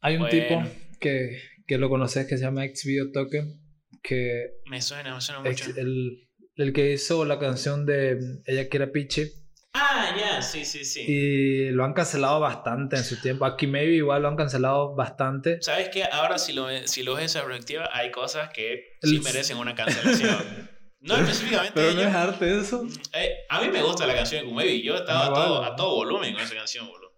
[0.00, 0.62] Hay un tipo
[1.00, 3.60] que, que, lo conoces que se llama Ex Video Token,
[4.02, 4.50] que...
[4.66, 5.70] Me suena, me suena mucho.
[5.76, 9.32] El, el que hizo la canción de Ella que era Piche
[9.78, 11.04] Ah, ya, sí, sí, sí.
[11.06, 13.44] Y lo han cancelado bastante en su tiempo.
[13.44, 15.60] Aquí maybe igual lo han cancelado bastante.
[15.60, 16.04] ¿Sabes qué?
[16.04, 20.70] Ahora si lo, si lo ves esa perspectiva, hay cosas que sí merecen una cancelación.
[21.00, 22.84] no específicamente Pero no es arte eso.
[22.84, 24.82] Mm, eh, a mí me gusta la canción de Kumebi.
[24.82, 27.12] Yo estaba a, todo, a todo volumen con esa canción, boludo.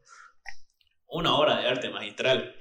[1.06, 2.56] Una hora de arte magistral.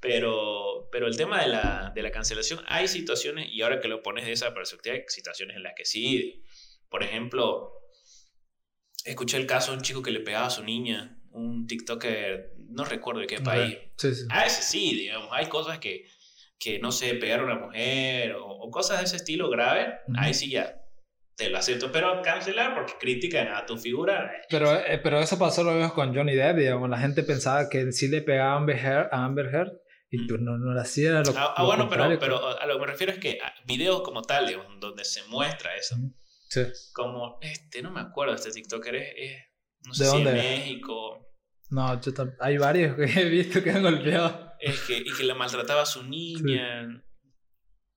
[0.00, 4.02] Pero, pero el tema de la, de la cancelación, hay situaciones, y ahora que lo
[4.02, 6.42] pones de esa perspectiva, hay situaciones en las que sí.
[6.88, 7.75] Por ejemplo,
[9.06, 12.84] escuché el caso de un chico que le pegaba a su niña, un TikToker, no
[12.84, 13.78] recuerdo de qué país.
[13.96, 14.26] Sí, sí.
[14.30, 16.06] A ese sí, digamos, hay cosas que,
[16.58, 20.50] que no sé, pegar a una mujer o, cosas de ese estilo grave, ahí sí
[20.50, 20.82] ya
[21.36, 24.32] te lo acepto, pero cancelar porque critican a tu figura.
[24.48, 27.92] Pero, eh, pero eso pasó lo mismo con Johnny Depp, digamos, la gente pensaba que
[27.92, 29.72] sí le pegaba a Amber Heard, a Amber Heard
[30.10, 31.22] y pues no, no lo hacía.
[31.22, 34.22] Lo, ah, ah bueno, pero, pero a lo que me refiero es que videos como
[34.22, 35.96] tal, digamos, donde se muestra eso.
[36.48, 36.62] Sí.
[36.92, 39.42] Como, este, no me acuerdo este TikToker, es,
[39.84, 40.32] no sé ¿De si dónde?
[40.32, 41.26] México.
[41.70, 44.52] No, yo hay varios que he visto que han golpeado.
[44.60, 47.02] Es que, y que la maltrataba a su niña.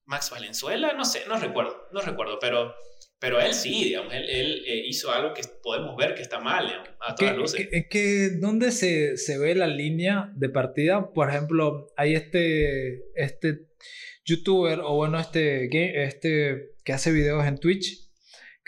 [0.09, 2.73] Max Valenzuela, no sé, no recuerdo, no recuerdo, pero,
[3.19, 6.65] pero él sí, digamos, él, él eh, hizo algo que podemos ver que está mal,
[6.65, 7.69] digamos, a todas luces.
[7.71, 11.13] Es que, ¿dónde se, se, ve la línea de partida?
[11.13, 13.67] Por ejemplo, hay este, este
[14.25, 15.69] youtuber, o bueno, este,
[16.03, 18.08] este que hace videos en Twitch,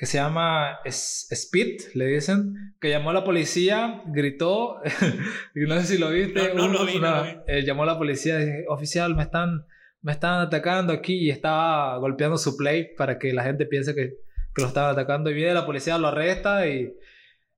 [0.02, 4.80] que se llama Speed, le dicen, que llamó a la policía, gritó,
[5.54, 7.00] no sé si lo viste, no, lo vi,
[7.46, 9.68] eh, llamó a la policía oficial, me están,
[10.02, 14.16] me están atacando aquí y estaba golpeando su play para que la gente piense que,
[14.56, 16.96] que lo estaban atacando y viene la policía, lo arresta y,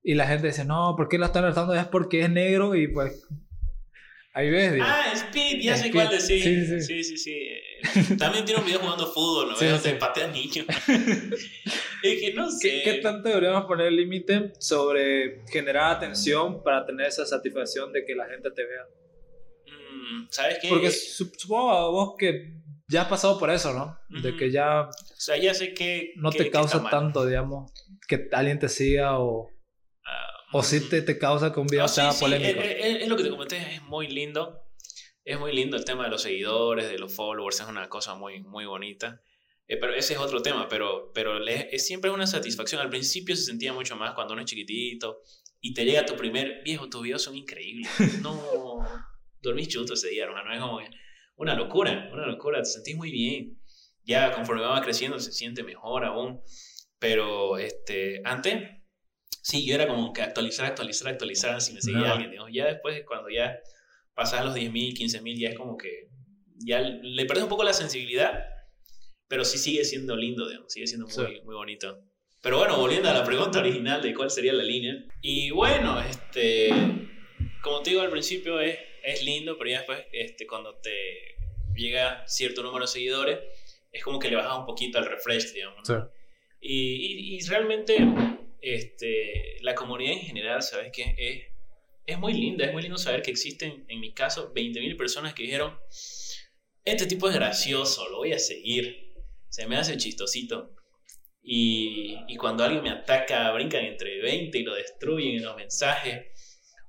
[0.04, 1.74] y la gente dice, no, ¿por qué lo están arrestando?
[1.74, 3.26] Es porque es negro y pues
[4.36, 6.42] Ahí ves, Ah, Speed, ya sé cuál decir.
[6.42, 7.18] Sí sí sí.
[7.18, 7.18] sí,
[7.94, 9.56] sí, También tiene un video jugando fútbol, ¿no?
[9.56, 10.66] Sí, Te patea niños.
[12.04, 12.82] es que no sé.
[12.84, 18.16] ¿Qué, tanto deberíamos poner el límite sobre generar atención para tener esa satisfacción de que
[18.16, 18.86] la gente te vea?
[19.68, 20.68] Mm, ¿Sabes qué?
[20.68, 22.56] Porque supongo a vos que
[22.88, 24.00] ya has pasado por eso, ¿no?
[24.22, 24.82] De que ya.
[24.82, 26.14] O sea, ya sé que.
[26.16, 27.72] No te causa tanto, digamos,
[28.08, 29.50] que alguien te siga o.
[30.54, 32.62] O si te, te causa que un video sea polémico.
[32.62, 34.62] Es, lo que te comenté, es muy lindo.
[35.26, 38.42] Es muy lindo el tema de los seguidores, de los followers, es una cosa muy,
[38.42, 39.22] muy bonita.
[39.68, 42.82] Eh, pero ese es otro tema, pero, pero es siempre una satisfacción.
[42.82, 45.22] Al principio se sentía mucho más cuando uno es chiquitito
[45.60, 47.90] y te llega tu primer viejo, tus videos son increíbles.
[48.22, 48.86] No,
[49.42, 50.54] dormís chuto ese día, hermano.
[50.54, 50.80] Es como
[51.38, 52.60] una locura, una locura.
[52.60, 53.60] Te sentís muy bien.
[54.04, 56.42] Ya conforme va creciendo se siente mejor aún.
[57.00, 58.83] Pero este, antes
[59.44, 62.32] Sí, yo era como que actualizar, actualizar, actualizar si me seguía alguien.
[62.52, 63.60] Ya después, cuando ya
[64.16, 66.08] pasas los 10.000, 15.000, ya es como que
[66.66, 68.46] ya le perdés un poco la sensibilidad,
[69.28, 72.00] pero sí sigue siendo lindo, digamos, sigue siendo muy, muy bonito.
[72.42, 74.96] Pero bueno, volviendo a la pregunta original de cuál sería la línea.
[75.22, 76.70] Y bueno, este,
[77.62, 81.36] como te digo al principio, es, es lindo, pero ya después, este, cuando te
[81.76, 83.40] llega cierto número de seguidores,
[83.92, 85.90] es como que le bajas un poquito al refresh, digamos.
[86.62, 87.98] Y, y, y, realmente
[88.64, 91.14] este, la comunidad en general, ¿sabes qué?
[91.18, 91.54] Es,
[92.06, 95.44] es muy linda, es muy lindo saber que existen, en mi caso, 20.000 personas que
[95.44, 95.78] dijeron,
[96.86, 99.14] este tipo es gracioso, lo voy a seguir,
[99.50, 100.76] se me hace chistosito.
[101.42, 106.28] Y, y cuando alguien me ataca, brincan entre 20 y lo destruyen en los mensajes.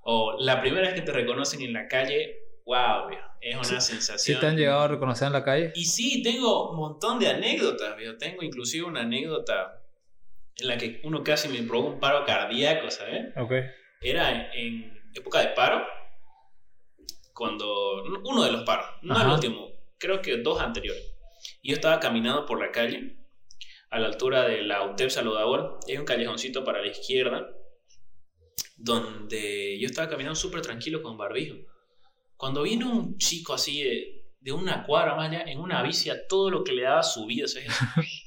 [0.03, 3.09] O la primera vez que te reconocen en la calle, wow,
[3.41, 4.37] es una sensación.
[4.37, 5.73] ¿Sí te han llegado a reconocer en la calle?
[5.75, 9.84] Y sí, tengo un montón de anécdotas, tengo inclusive una anécdota
[10.57, 13.37] en la que uno casi me provocó un paro cardíaco, ¿sabes?
[13.37, 13.53] Ok.
[14.01, 15.85] Era en época de paro,
[17.33, 21.15] cuando uno de los paros, no el último, creo que dos anteriores.
[21.63, 23.17] Y yo estaba caminando por la calle,
[23.91, 27.49] a la altura de la UTEP Saludador, hay un callejoncito para la izquierda,
[28.77, 31.57] donde yo estaba caminando súper tranquilo con barbijo.
[32.37, 36.27] Cuando vino un chico así de, de una cuadra más allá, en una bici, a
[36.27, 37.69] todo lo que le daba su vida, ¿sabes?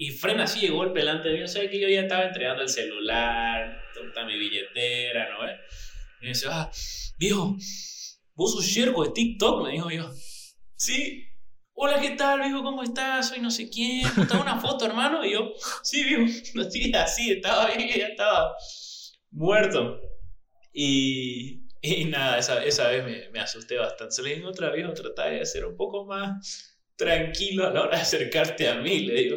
[0.00, 1.44] Y frena así de golpe delante de mí.
[1.44, 5.58] O que yo ya estaba entregando el celular, toda mi billetera, ¿no ves?
[6.22, 6.70] Y me dice, ah,
[7.18, 7.54] viejo,
[8.34, 10.10] vos sos Sherco de TikTok, me dijo yo.
[10.74, 11.26] Sí.
[11.74, 12.62] Hola, ¿qué tal, viejo?
[12.62, 13.28] ¿Cómo estás?
[13.28, 14.08] Soy no sé quién.
[14.26, 15.22] ¿Te una foto, hermano?
[15.22, 16.22] Y yo, sí, viejo.
[16.66, 18.56] Así, así, estaba bien, ya estaba
[19.32, 20.00] muerto.
[20.72, 24.14] Y, y nada, esa, esa vez me, me, asusté bastante.
[24.14, 27.96] Se le dije otra vez, trata de ser un poco más tranquilo a la hora
[27.96, 29.36] de acercarte a mí, le digo.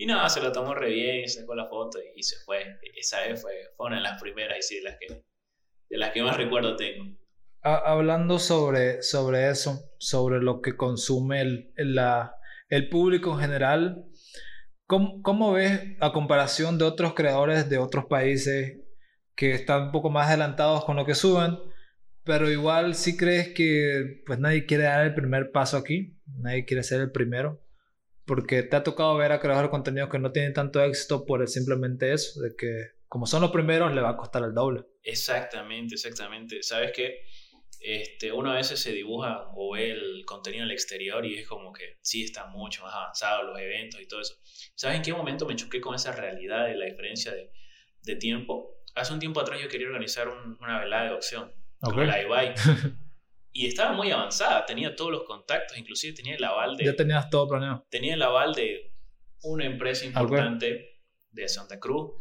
[0.00, 2.78] Y nada, se lo tomó re bien, sacó la foto y se fue.
[2.94, 5.24] Esa vez fue, fue una de las primeras y sí, de las que,
[5.90, 7.04] de las que más recuerdo tengo.
[7.62, 12.36] Hablando sobre, sobre eso, sobre lo que consume el, la,
[12.68, 14.04] el público en general,
[14.86, 18.78] ¿cómo, ¿cómo ves a comparación de otros creadores de otros países
[19.34, 21.58] que están un poco más adelantados con lo que suben?
[22.22, 26.84] Pero igual sí crees que pues nadie quiere dar el primer paso aquí, nadie quiere
[26.84, 27.64] ser el primero
[28.28, 31.48] porque te ha tocado ver a creadores de contenido que no tienen tanto éxito por
[31.48, 34.84] simplemente eso, de que como son los primeros le va a costar el doble.
[35.02, 36.62] Exactamente, exactamente.
[36.62, 37.24] Sabes que
[37.80, 41.48] este, uno a veces se dibuja o ve el contenido en el exterior y es
[41.48, 44.34] como que sí está mucho más avanzado los eventos y todo eso.
[44.74, 47.50] ¿Sabes en qué momento me choqué con esa realidad de la diferencia de,
[48.02, 48.82] de tiempo?
[48.94, 52.06] Hace un tiempo atrás yo quería organizar una velada de boxeo okay.
[52.06, 52.54] la Ibai.
[53.52, 56.84] y estaba muy avanzada, tenía todos los contactos, inclusive tenía el aval de...
[56.84, 57.86] Ya tenías todo planeado.
[57.90, 58.92] Tenía el aval de
[59.42, 62.12] una empresa importante de Santa Cruz,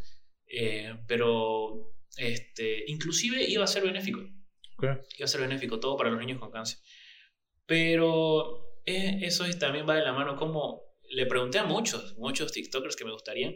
[0.47, 4.21] eh, pero este, inclusive iba a ser benéfico.
[4.81, 6.79] Iba a ser benéfico todo para los niños con cáncer.
[7.65, 12.95] Pero eh, eso también va de la mano como le pregunté a muchos, muchos TikTokers
[12.95, 13.55] que me gustarían.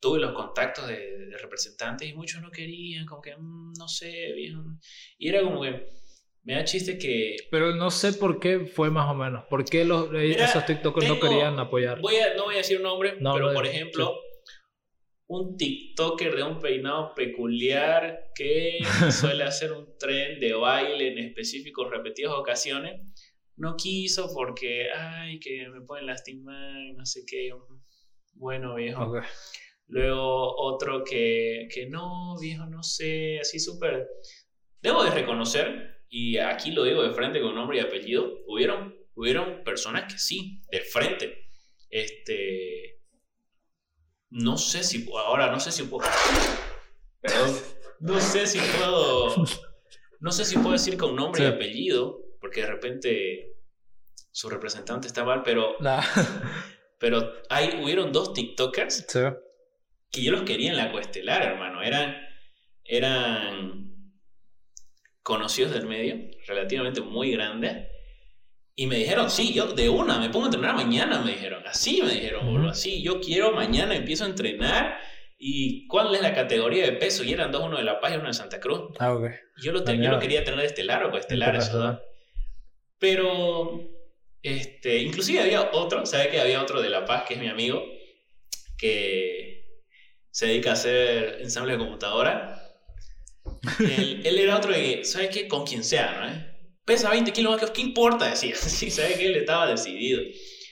[0.00, 4.80] Tuve los contactos de, representantes y muchos no querían, como que mm, no sé, bien.
[5.18, 5.88] Y era como que
[6.42, 7.36] Me da chiste que...
[7.50, 9.44] Pero no sé por qué fue más o menos.
[9.50, 12.00] ¿Por qué los, eh, Mira, esos TikTokers no tengo- querían apoyar?
[12.00, 14.14] Voy a, no voy a decir nombre, No, pero no por ejemplo,
[15.26, 18.78] un TikToker de un peinado peculiar que
[19.10, 23.00] suele hacer un tren de baile en específicos repetidas ocasiones,
[23.56, 27.50] no quiso porque, ay, que me pueden lastimar, no sé qué.
[28.32, 29.04] Bueno, viejo.
[29.04, 29.22] Ok.
[29.88, 34.08] Luego otro que, que no, viejo, no sé, así súper...
[34.80, 39.62] Debo de reconocer, y aquí lo digo de frente con nombre y apellido, hubieron, hubieron
[39.64, 41.48] personas que sí, de frente.
[41.88, 42.98] Este...
[44.30, 45.08] No sé si...
[45.16, 46.08] Ahora, no sé si puedo...
[47.20, 47.56] Perdón.
[48.00, 49.34] No sé si puedo...
[50.20, 51.52] No sé si puedo decir con nombre y Sí.
[51.52, 53.52] apellido, porque de repente
[54.32, 56.02] su representante está mal, pero, Nah.
[56.98, 59.20] pero hay, hubieron dos TikTokers Sí.
[60.10, 61.82] que yo los quería en la coestelar, hermano.
[61.82, 62.16] Eran,
[62.84, 63.89] eran
[65.22, 67.88] conocidos del medio, relativamente muy grandes.
[68.74, 71.62] Y me dijeron, sí, yo de una, me pongo a entrenar mañana, me dijeron.
[71.66, 74.98] Así me dijeron, boludo, así, yo quiero mañana, empiezo a entrenar.
[75.38, 77.24] ¿Y cuál es la categoría de peso?
[77.24, 78.94] Y eran dos, uno de La Paz y uno de Santa Cruz.
[78.98, 79.30] Ah, ok.
[79.56, 81.78] Y Yo lo, yo lo quería tener de estelar o coestelar, eso, ¿no?
[81.78, 82.02] Internacional.
[82.98, 83.80] Pero,
[84.42, 87.82] este, inclusive había otro, ¿sabe que había otro de La Paz, que es mi amigo,
[88.76, 89.82] que
[90.30, 92.59] se dedica a hacer ensamble de computadora?
[93.80, 95.48] Él, él era otro de que, ¿sabe qué?
[95.48, 96.50] Con quien sea, ¿no?
[96.84, 98.28] Pesa 20 kilos ¿qué importa?
[98.30, 100.22] Decía, sí, ¿sabe que Él estaba decidido.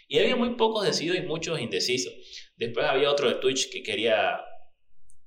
[0.08, 2.12] Y había muy pocos decididos y muchos indecisos.
[2.56, 4.40] Después había otro de Twitch que quería,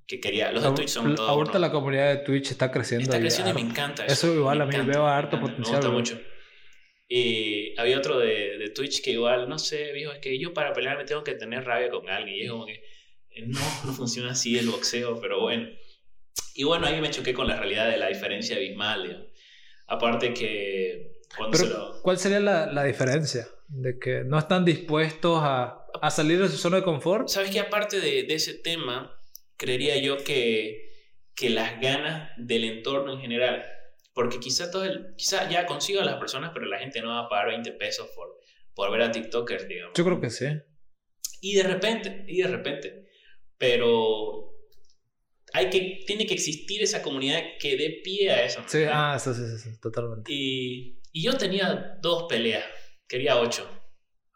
[0.07, 1.29] que quería, los de Twitch son todos...
[1.29, 3.03] Ahorita unos- la comunidad de Twitch está creciendo.
[3.03, 3.71] Está creciendo y me harto.
[3.71, 4.13] encanta eso.
[4.27, 6.27] Eso igual me a mí encanta, veo me harto encanta, potencial, Me gusta mucho.
[7.07, 10.73] Y había otro de, de Twitch que igual, no sé, viejo, es que yo para
[10.73, 12.37] pelear me tengo que tener rabia con alguien.
[12.37, 15.67] Y es como que, eh, no, no funciona así el boxeo, pero bueno.
[16.61, 19.27] Y bueno, ahí me choqué con la realidad de la diferencia abismal, digamos.
[19.87, 22.01] Aparte que cuando Pero, se lo...
[22.03, 23.47] ¿cuál sería la, la diferencia?
[23.67, 27.29] De que no están dispuestos a, a salir de su zona de confort.
[27.29, 27.61] ¿Sabes qué?
[27.61, 29.19] Aparte de, de ese tema,
[29.57, 30.91] creería yo que,
[31.33, 33.65] que las ganas del entorno en general,
[34.13, 37.21] porque quizá, todo el, quizá ya consigo a las personas, pero la gente no va
[37.21, 38.37] a pagar 20 pesos por,
[38.75, 39.93] por ver a TikTokers, digamos.
[39.97, 40.45] Yo creo que sí.
[41.41, 43.09] Y de repente, y de repente,
[43.57, 44.50] pero
[45.53, 48.61] hay que, tiene que existir esa comunidad que dé pie a eso.
[48.67, 50.31] Sí, ah, sí, sí, sí, sí, totalmente.
[50.31, 52.63] Y, y yo tenía dos peleas,
[53.07, 53.69] quería ocho.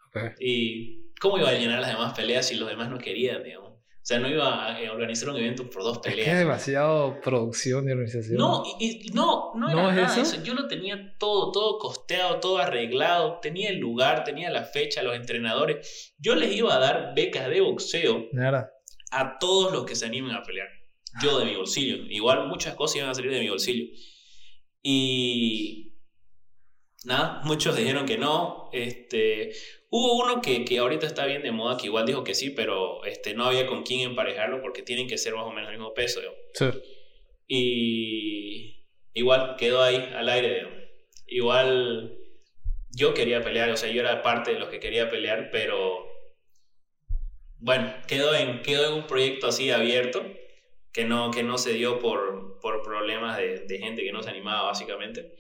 [0.10, 0.34] Ok.
[0.40, 3.66] ¿Y cómo iba a llenar las demás peleas si los demás no querían, digamos?
[3.72, 6.38] O sea, no iba a eh, organizar un evento por dos Es que es peleas.
[6.38, 8.38] demasiado producción y organización.
[8.38, 10.36] No, y, y- no, no era ¿No es nada eso?
[10.36, 10.44] eso.
[10.44, 13.40] Yo lo tenía todo, todo costeado, todo arreglado.
[13.42, 16.14] Tenía el lugar, tenía la fecha, los entrenadores.
[16.20, 18.70] Yo les iba a dar becas de boxeo Nada.
[19.10, 20.68] a todos los que se animen a pelear.
[21.22, 21.98] Yo de mi bolsillo.
[22.10, 23.86] Igual muchas cosas iban a salir de mi bolsillo.
[24.82, 25.94] Y
[27.06, 28.70] nada, muchos dijeron que no.
[28.74, 29.52] Este,
[29.90, 33.04] hubo uno que, que ahorita está bien de moda, que igual dijo que sí, pero
[33.06, 35.94] este, no había con quién emparejarlo porque tienen que ser más o menos el mismo
[35.94, 36.20] peso.
[36.20, 36.40] digamos.
[36.54, 36.66] Sí.
[37.48, 40.56] Y igual quedó ahí al aire.
[40.56, 40.80] digamos.
[41.28, 42.18] Igual
[42.92, 46.06] yo quería pelear, o sea, yo era parte de los que quería pelear, pero
[47.58, 50.24] bueno, quedó en, quedó en un proyecto así abierto
[50.96, 54.30] que no, que no se dio por, por problemas de, de gente que no se
[54.30, 55.34] animaba, básicamente.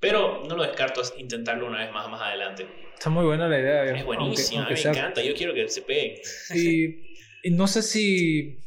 [0.00, 2.66] Pero no lo descarto es intentarlo una vez más más adelante.
[2.92, 3.84] Está muy buena la idea.
[3.84, 6.16] Es buenísimo, aunque- aunque a mí sea- me encanta, yo quiero que se peguen.
[6.54, 8.58] Y, y no sé si,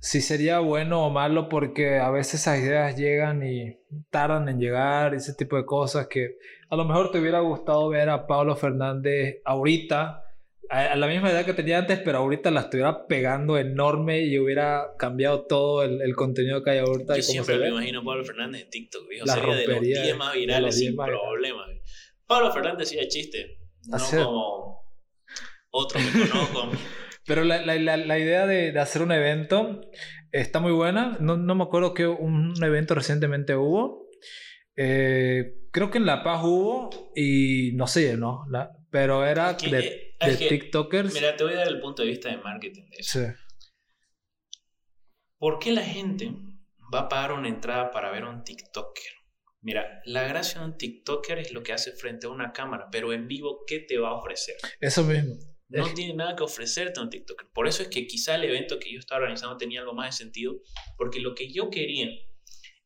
[0.00, 3.76] si sería bueno o malo porque a veces esas ideas llegan y
[4.10, 6.36] tardan en llegar ese tipo de cosas que
[6.70, 10.22] a lo mejor te hubiera gustado ver a Pablo Fernández ahorita,
[10.70, 14.94] a, la misma edad que tenía antes, pero ahorita la estuviera pegando enorme y hubiera
[14.98, 17.14] cambiado todo el, el contenido que hay ahorita.
[17.14, 17.68] y Yo siempre me ve.
[17.68, 19.26] imagino a Pablo Fernández en TikTok, viejo.
[19.26, 21.64] La Sería de los rompería, 10 más virales los 10 sin problema.
[22.26, 24.82] Pablo Fernández sí es chiste, no como
[25.70, 26.70] otro que conozco.
[27.26, 29.80] Pero la, la, la, la idea de, de hacer un evento
[30.30, 31.16] está muy buena.
[31.20, 34.06] No, no me acuerdo que un evento recientemente hubo.
[34.76, 38.44] Eh, creo que en La Paz hubo y no se llenó.
[38.50, 41.12] la- pero era Que, de, eh, de que, TikTokers.
[41.12, 43.20] Mira, te voy a dar el punto de vista de marketing de eso.
[43.20, 43.26] Sí.
[45.38, 46.32] ¿Por qué la gente
[46.92, 49.12] va a pagar una entrada para ver a un TikToker?
[49.60, 53.12] Mira, la gracia de un TikToker es lo que hace frente a una cámara, pero
[53.12, 54.56] en vivo, ¿qué te va a ofrecer?
[54.80, 55.34] Eso mismo.
[55.68, 57.48] No tiene nada que ofrecerte un TikToker.
[57.52, 60.24] Por eso es que quizá el evento que yo estaba organizando tenía algo más de
[60.24, 60.60] sentido,
[60.96, 62.08] porque lo que yo quería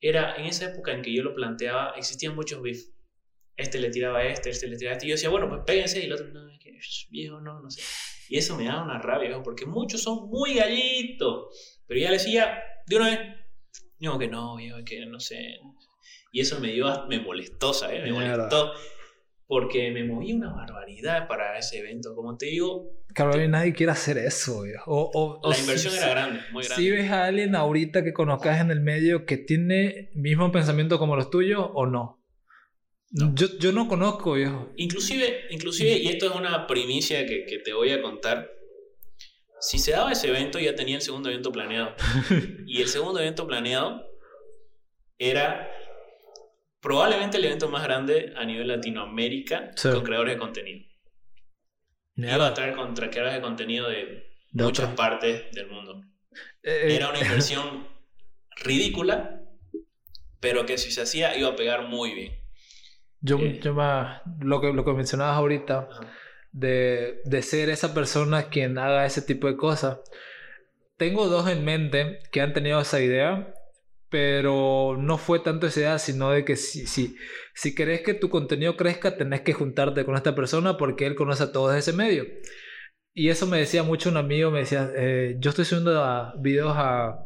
[0.00, 2.78] era, en esa época en que yo lo planteaba, existían muchos beef.
[3.56, 5.06] Este le tiraba a este, este le tiraba a este.
[5.06, 6.00] Y yo decía, bueno, pues péguense.
[6.00, 6.48] Y el otro, no,
[7.10, 7.82] viejo, no, no sé.
[8.28, 11.80] Y eso me da una rabia, viejo, porque muchos son muy gallitos.
[11.86, 13.18] Pero ya le decía, de una vez,
[13.98, 15.58] digo que no, viejo, que no sé.
[16.32, 18.02] Y eso me dio, me molestó, ¿sabes?
[18.04, 18.72] Me molestó.
[19.46, 22.14] Porque me movía una barbaridad para ese evento.
[22.14, 24.84] Como te digo, Cabrón, nadie quiere hacer eso, viejo.
[24.94, 26.74] O, o- o la si- inversión si- era grande, muy grande.
[26.84, 31.16] Si ves a alguien ahorita que conozcas en el medio que tiene mismo pensamiento como
[31.16, 32.19] los tuyos o no.
[33.12, 33.34] No.
[33.34, 34.72] Yo, yo no conozco, viejo.
[34.76, 38.50] Inclusive, inclusive, y esto es una primicia que, que te voy a contar,
[39.60, 41.94] si se daba ese evento ya tenía el segundo evento planeado.
[42.66, 44.06] y el segundo evento planeado
[45.18, 45.68] era
[46.80, 49.90] probablemente el evento más grande a nivel Latinoamérica Sí.
[49.90, 50.86] con creadores de contenido.
[52.16, 56.02] Iba a traer contra creadores de contenido de De muchas partes del mundo.
[56.62, 57.88] Eh, Era una inversión
[58.62, 59.42] ridícula,
[60.38, 62.39] pero que si se hacía iba a pegar muy bien.
[63.20, 63.60] Yo, Eh.
[63.62, 65.88] yo ma- lo, que, lo que mencionabas ahorita,
[66.52, 69.98] de, de ser esa persona quien haga ese tipo de cosas.
[70.96, 73.54] Tengo dos en mente que han tenido esa idea,
[74.08, 77.16] pero no fue tanto esa idea, sino de que si, si,
[77.54, 81.44] si querés que tu contenido crezca, tenés que juntarte con esta persona porque él conoce
[81.44, 82.24] a todos de ese medio.
[83.14, 86.72] Y eso me decía mucho un amigo, me decía, eh, yo estoy subiendo a- videos
[86.76, 87.18] a,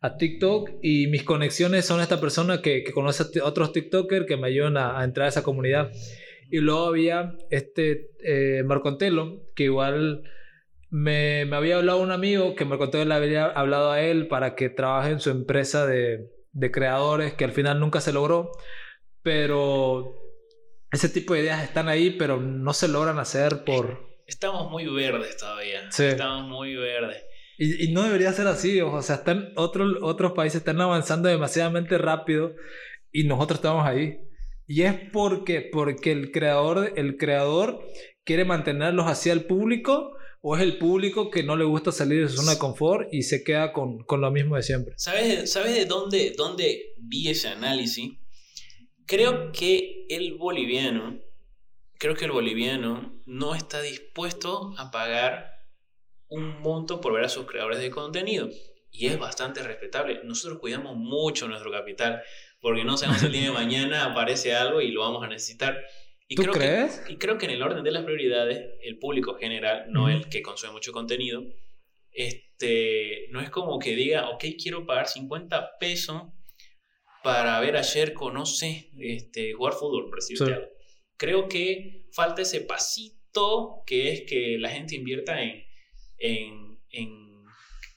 [0.00, 4.36] a TikTok y mis conexiones son esta persona que, que conoce a otros TikTokers que
[4.36, 5.90] me ayudan a, a entrar a esa comunidad.
[6.50, 10.22] Y luego había este eh, Marco Antelo, que igual
[10.90, 14.54] me, me había hablado un amigo que Marco Antelo le había hablado a él para
[14.54, 18.52] que trabaje en su empresa de, de creadores, que al final nunca se logró.
[19.22, 20.14] Pero
[20.90, 24.08] ese tipo de ideas están ahí, pero no se logran hacer por...
[24.26, 25.90] Estamos muy verdes todavía.
[25.90, 26.04] Sí.
[26.04, 27.24] Estamos muy verdes.
[27.58, 31.98] Y, y no debería ser así, o sea, están otros, otros países están avanzando demasiadamente
[31.98, 32.54] rápido
[33.12, 34.20] y nosotros estamos ahí.
[34.66, 37.80] Y es porque, porque el creador, el creador
[38.24, 42.28] quiere mantenerlos hacia el público o es el público que no le gusta salir de
[42.28, 44.94] su zona de confort y se queda con, con lo mismo de siempre.
[44.96, 48.12] ¿Sabes, ¿Sabes de dónde, dónde vi ese análisis?
[49.06, 51.18] Creo que el boliviano,
[51.98, 55.57] creo que el boliviano no está dispuesto a pagar
[56.28, 58.48] un monto por ver a sus creadores de contenido.
[58.90, 60.20] Y es bastante respetable.
[60.24, 62.22] Nosotros cuidamos mucho nuestro capital,
[62.60, 65.78] porque no sabemos si el día de mañana aparece algo y lo vamos a necesitar.
[66.26, 67.02] Y ¿Tú creo que- crees?
[67.08, 70.10] y creo que en el orden de las prioridades, el público general, no Ujú.
[70.10, 71.42] el que consume mucho contenido,
[72.12, 76.22] este, no es como que diga, ok, quiero pagar 50 pesos
[77.22, 80.52] para ver a Sherko, no sé, este, jugar fútbol, por decirte Sí.
[80.52, 80.66] algo.
[81.16, 85.64] Creo que falta ese pasito que es que la gente invierta en,
[86.18, 87.44] en, en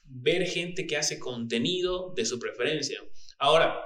[0.06, 3.02] ver gente que hace contenido de su preferencia.
[3.40, 3.80] Ahora,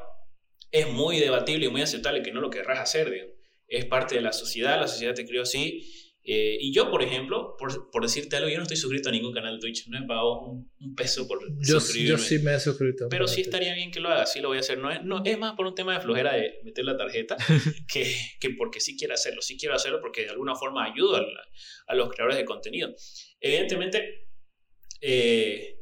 [0.72, 3.28] es muy debatible y muy aceptable que no lo querrás hacer, digo.
[3.68, 5.82] Es parte de la sociedad, la sociedad te crió así.
[6.28, 9.32] eh, y yo, por ejemplo, por, por decirte algo, yo no estoy suscrito a ningún
[9.34, 9.88] canal de Twitch.
[9.88, 12.10] No he pagado un, un peso por Yo, suscribirme.
[12.10, 13.08] yo sí me he suscrito.
[13.10, 14.80] Pero sí estaría bien que lo haga, sí lo voy a hacer.
[14.80, 17.38] No es, no, es más por un tema de flojera de meter la tarjeta
[17.92, 19.42] que, que porque sí quiero hacerlo.
[19.44, 21.48] Sí quiero hacerlo porque de alguna forma ayudo a, la-
[21.88, 22.94] a los creadores de contenido.
[23.40, 24.25] Evidentemente,
[25.08, 25.80] eh,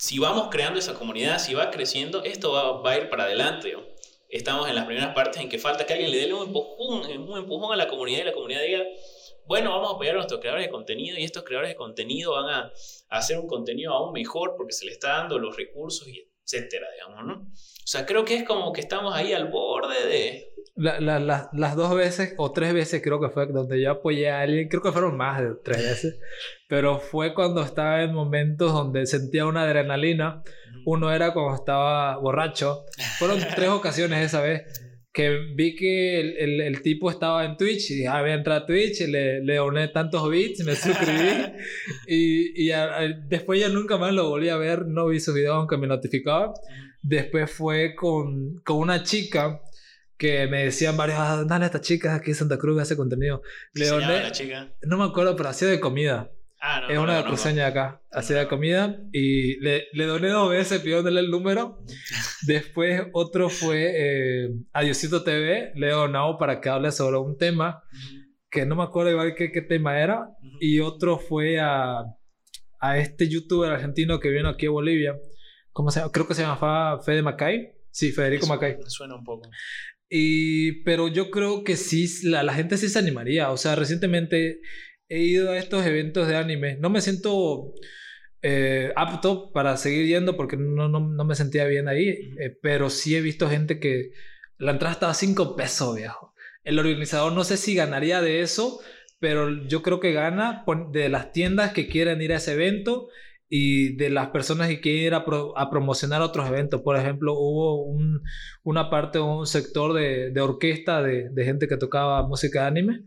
[0.00, 3.76] si vamos creando esa comunidad, si va creciendo, esto va, a ir para adelante.
[4.28, 7.38] Estamos en las primeras partes en que falta que alguien le dé un empujón, un
[7.38, 8.84] empujón a la comunidad y la comunidad diga,
[9.46, 12.48] bueno, vamos a apoyar a nuestros creadores de contenido y estos creadores de contenido van
[12.48, 12.72] a,
[13.08, 16.86] a hacer un contenido aún mejor porque se le está dando los recursos y etcétera,
[16.92, 17.34] digamos, ¿no?
[17.50, 20.47] O sea, creo que es como que estamos ahí al borde de...
[20.78, 24.30] La- la- la- las dos veces o tres veces creo que fue donde yo apoyé
[24.30, 26.20] a alguien, creo que fueron más de tres veces,
[26.68, 30.42] pero fue cuando estaba en momentos donde sentía una adrenalina.
[30.86, 32.84] Uno era cuando estaba borracho.
[33.18, 34.62] Fueron tres ocasiones esa vez
[35.12, 38.34] que vi que el, el- el tipo estaba en Twitch y dije, ah, voy a
[38.34, 41.52] entrar a Twitch, y le, le doné tantos bits, me suscribí
[42.06, 45.34] y, y a- a- después ya nunca más lo volví a ver, no vi sus
[45.34, 46.52] videos aunque me notificaba.
[47.02, 49.60] Después fue con, con una chica
[50.18, 53.42] que me decían varios, ah, dale a esta chica aquí en Santa Cruz hace contenido.
[53.72, 54.72] Le ¿Se llama doné, la chica?
[54.82, 56.30] no me acuerdo, pero hacía de comida.
[56.60, 57.28] Ah, no, es no una conozco.
[57.28, 58.02] cruceña de acá.
[58.10, 61.78] Hacía de comida y le, le doné dos veces pidiéndole el número.
[62.46, 67.38] Después otro fue eh, a Diosito TV, le he donado para que hable sobre un
[67.38, 67.82] tema
[68.50, 70.30] que no me acuerdo igual qué, qué tema era.
[70.60, 72.02] Y otro fue a,
[72.80, 75.14] a este youtuber argentino que vino aquí a Bolivia.
[75.72, 76.10] ¿Cómo se llama?
[76.10, 77.72] Creo que se llamaba Fede Macay.
[77.90, 78.78] Sí, Federico Macay.
[78.78, 79.48] me Suena un poco.
[80.10, 83.50] Y, pero yo creo que sí, la, la gente sí se animaría.
[83.50, 84.60] O sea, recientemente
[85.08, 86.76] he ido a estos eventos de anime.
[86.78, 87.74] No me siento
[88.42, 92.08] eh, apto para seguir yendo porque no, no, no me sentía bien ahí.
[92.08, 94.10] eh, pero sí he visto gente que
[94.58, 96.34] la entrada estaba a 5 pesos, viejo.
[96.64, 98.80] El organizador no sé si ganaría de eso,
[99.20, 103.08] pero yo creo que gana de las tiendas que quieren ir a ese evento
[103.48, 105.24] y de las personas que quieren ir a,
[105.56, 106.82] a promocionar otros eventos.
[106.82, 108.22] Por ejemplo, hubo un,
[108.62, 113.04] una parte, un sector de, de orquesta de, de, gente que tocaba música de anime,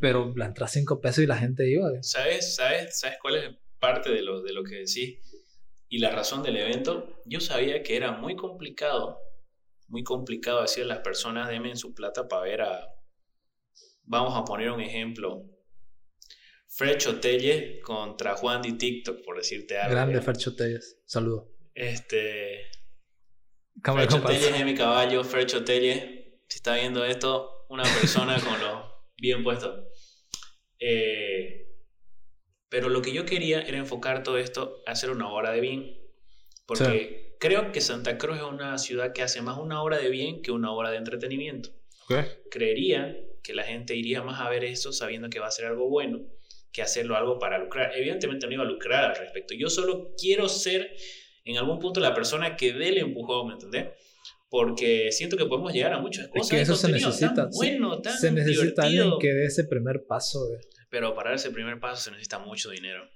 [0.00, 1.88] pero la entrada 5 pesos y la gente iba.
[2.02, 5.18] ¿Sabes, sabes, ¿Sabes cuál es parte de lo, de lo que decís?
[5.88, 9.18] Y la razón del evento, yo sabía que era muy complicado,
[9.88, 12.86] muy complicado decir a las personas, denme su plata para ver a,
[14.04, 15.44] vamos a poner un ejemplo,
[16.70, 19.92] Fercho Telles contra Juan de TikTok, por decirte algo.
[19.92, 21.52] Grande Fercho Telles, saludo.
[21.74, 22.70] Este.
[23.82, 25.98] Fercho Telles es mi caballo, Fercho Telles.
[26.48, 29.88] Si está viendo esto, una persona con lo bien puesto.
[30.78, 31.66] Eh,
[32.68, 35.96] pero lo que yo quería era enfocar todo esto a hacer una obra de bien.
[36.66, 40.40] Porque creo que Santa Cruz es una ciudad que hace más una obra de bien
[40.40, 41.70] que una obra de entretenimiento.
[42.50, 45.88] Creería que la gente iría más a ver eso sabiendo que va a ser algo
[45.88, 46.20] bueno
[46.72, 47.92] que hacerlo algo para lucrar.
[47.96, 49.54] Evidentemente no iba a lucrar al respecto.
[49.54, 50.92] Yo solo quiero ser
[51.44, 53.88] en algún punto la persona que dé el empujón, ¿me entendés?
[54.48, 56.46] Porque siento que podemos llegar a muchas cosas.
[56.46, 57.48] Es que eso se necesita.
[57.54, 60.40] bueno, tan se necesita alguien que dé ese primer paso.
[60.88, 63.08] Pero para dar ese primer paso se necesita mucho dinero.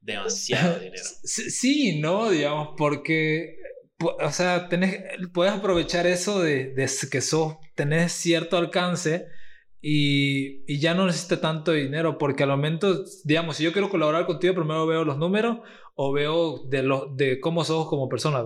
[0.00, 1.02] Demasiado dinero.
[1.22, 3.56] Sí, no, digamos, porque
[4.00, 9.26] o sea, tenés, puedes aprovechar eso de, de, que sos, tenés cierto alcance
[9.86, 14.24] y, y, ya no necesita tanto dinero porque al momento, digamos, si yo quiero colaborar
[14.24, 15.58] contigo, primero veo los números
[15.94, 18.44] o veo de, los, de cómo sos como persona.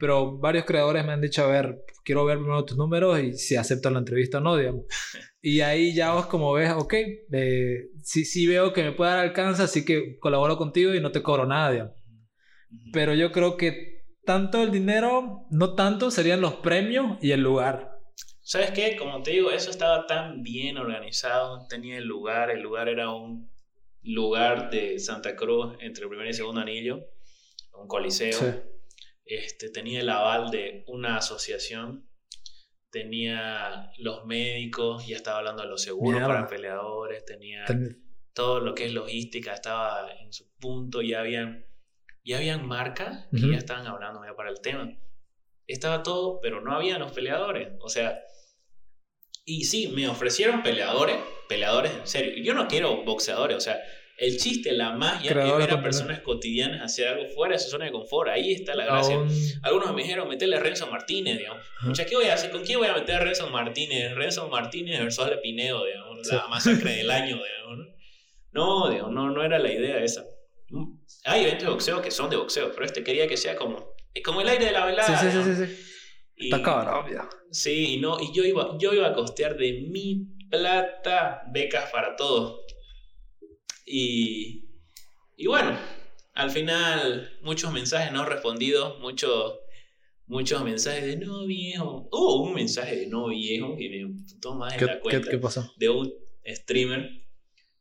[0.00, 3.56] Pero varios creadores me han dicho, a ver, quiero ver primero tus números y si
[3.56, 4.86] aceptan la entrevista o no, digamos.
[5.42, 9.20] Y ahí ya vos como ves, ok, eh, sí, sí veo que me puede dar
[9.20, 11.94] alcance, así que colaboro contigo y no te cobro nada, digamos.
[12.92, 17.97] Pero yo creo que tanto el dinero, no tanto, serían los premios y el lugar.
[18.48, 18.96] ¿Sabes qué?
[18.96, 23.52] Como te digo, eso estaba tan bien organizado, tenía el lugar, el lugar era un
[24.00, 27.10] lugar de Santa Cruz entre el primer y segundo anillo,
[27.74, 28.40] un coliseo.
[29.26, 32.08] Este, tenía el aval de una asociación,
[32.90, 37.66] tenía los médicos, ya estaba hablando de los seguros para peleadores, tenía
[38.32, 41.66] todo lo que es logística, estaba en su punto, ya habían,
[42.24, 44.90] ya habían marcas y ya estaban hablando ya para el tema.
[45.66, 47.72] Estaba todo, pero no había los peleadores.
[47.80, 48.18] O sea,
[49.48, 51.16] y sí, me ofrecieron peleadores,
[51.48, 52.42] peleadores en serio.
[52.44, 53.80] Yo no quiero boxeadores, o sea,
[54.18, 57.86] el chiste, la magia es ver a personas cotidianas hacer algo fuera de su zona
[57.86, 58.28] de confort.
[58.28, 59.16] Ahí está la gracia.
[59.62, 61.64] Algunos me dijeron meterle a Renzo Martínez, digamos.
[61.88, 62.50] O sea, ¿qué voy a hacer?
[62.50, 64.14] ¿Con quién voy a meter a Renzo Martínez?
[64.14, 66.26] Renzo Martínez versus Ale Pinedo, digamos.
[66.26, 67.88] La masacre del año, digamos.
[68.52, 70.24] No, digamos, no, no era la idea esa.
[71.24, 73.94] Hay eventos de boxeo que son de boxeo, pero este quería que sea como,
[74.24, 75.18] como el aire de la velada.
[75.18, 75.87] Sí, sí, sí, sí.
[76.38, 77.06] Está cabrón,
[77.50, 82.16] Sí, y, no, y yo, iba, yo iba a costear de mi plata becas para
[82.16, 82.60] todos.
[83.84, 84.68] Y,
[85.36, 85.76] y bueno,
[86.34, 89.58] al final muchos mensajes no respondidos, muchos
[90.28, 92.08] muchos mensajes de no viejo.
[92.12, 95.30] Hubo un mensaje de no viejo que me toma en la cuenta.
[95.30, 95.72] ¿qué, pasó?
[95.76, 96.12] De un
[96.46, 97.10] streamer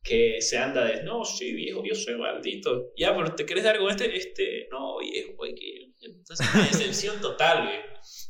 [0.01, 2.93] que se anda de no, sí, viejo, yo soy maldito.
[2.97, 4.15] Ya, pero ¿te querés dar con este?
[4.15, 5.91] Este, no, viejo, güey, que.
[6.01, 7.79] Entonces, una decepción total, güey.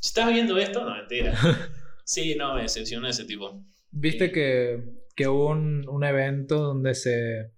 [0.07, 1.33] Estás viendo esto, no, mentira.
[2.05, 3.65] Sí, no, me decepcionó ese tipo.
[3.91, 4.81] ¿Viste que,
[5.13, 7.51] que hubo un, un evento donde se,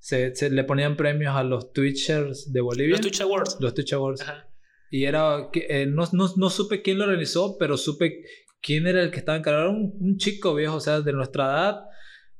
[0.00, 2.96] se, se, le ponían premios a los Twitchers de Bolivia?
[2.96, 3.56] Los Twitch Awards.
[3.60, 4.22] Los Twitch Awards.
[4.22, 4.48] Ajá.
[4.90, 8.24] Y era, eh, no, no, no, supe quién lo organizó, pero supe
[8.60, 9.70] quién era el que estaba encargado.
[9.70, 11.80] Un, un chico viejo, o sea, de nuestra edad.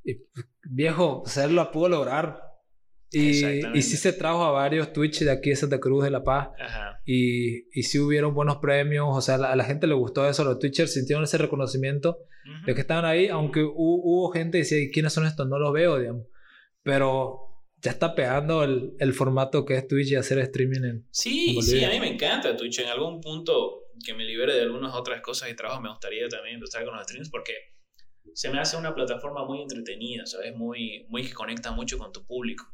[0.02, 0.24] Y,
[0.68, 2.40] viejo, o sea, él lo pudo lograr.
[3.14, 6.24] Y, y sí se trajo a varios Twitch de aquí de Santa Cruz de La
[6.24, 6.48] Paz.
[6.58, 7.00] Ajá.
[7.04, 9.06] Y, y sí hubieron buenos premios.
[9.10, 10.44] O sea, a la gente le gustó eso.
[10.44, 13.28] Los Twitchers sintieron ese reconocimiento uh de que estaban ahí.
[13.28, 15.48] Aunque hubo, hubo gente que decía, ¿quiénes son estos?
[15.48, 16.26] No los veo, digamos.
[16.82, 17.40] Pero
[17.82, 21.06] ya está pegando el, el formato que es Twitch y hacer streaming en.
[21.10, 22.80] Sí, sí, a mí me encanta Twitch.
[22.80, 26.56] En algún punto que me libere de algunas otras cosas y trabajos, me gustaría también
[26.56, 27.52] empezar con los streams porque
[28.32, 30.54] se me hace una plataforma muy entretenida, ¿sabes?
[30.56, 32.64] Muy, muy que conecta mucho con tu público.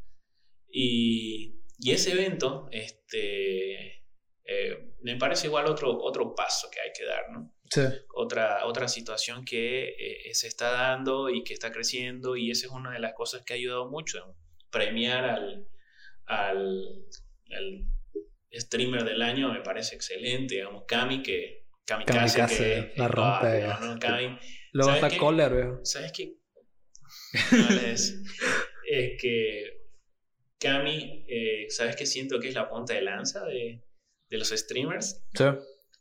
[0.72, 4.04] Y, y ese evento, este,
[4.44, 7.54] eh, me parece igual otro, otro paso que hay que dar, ¿no?
[7.70, 7.82] Sí.
[8.14, 12.72] Otra, otra situación que eh, se está dando y que está creciendo y esa es
[12.72, 14.36] una de las cosas que ha ayudado mucho,
[14.70, 15.68] premiar al,
[16.26, 17.06] al,
[17.52, 17.86] al
[18.52, 21.66] streamer del año me parece excelente, digamos, Cami que...
[21.86, 22.12] Cami que
[22.96, 23.64] la rompe.
[23.64, 23.98] Ah, ¿no?
[23.98, 24.38] Cami,
[24.72, 25.78] Luego está Kohler.
[25.82, 26.36] ¿Sabes qué?
[27.52, 28.20] No es,
[28.88, 29.79] es que
[30.60, 33.82] Cami, eh, ¿sabes qué siento que es la punta de lanza de,
[34.28, 35.22] de los streamers?
[35.34, 35.44] Sí.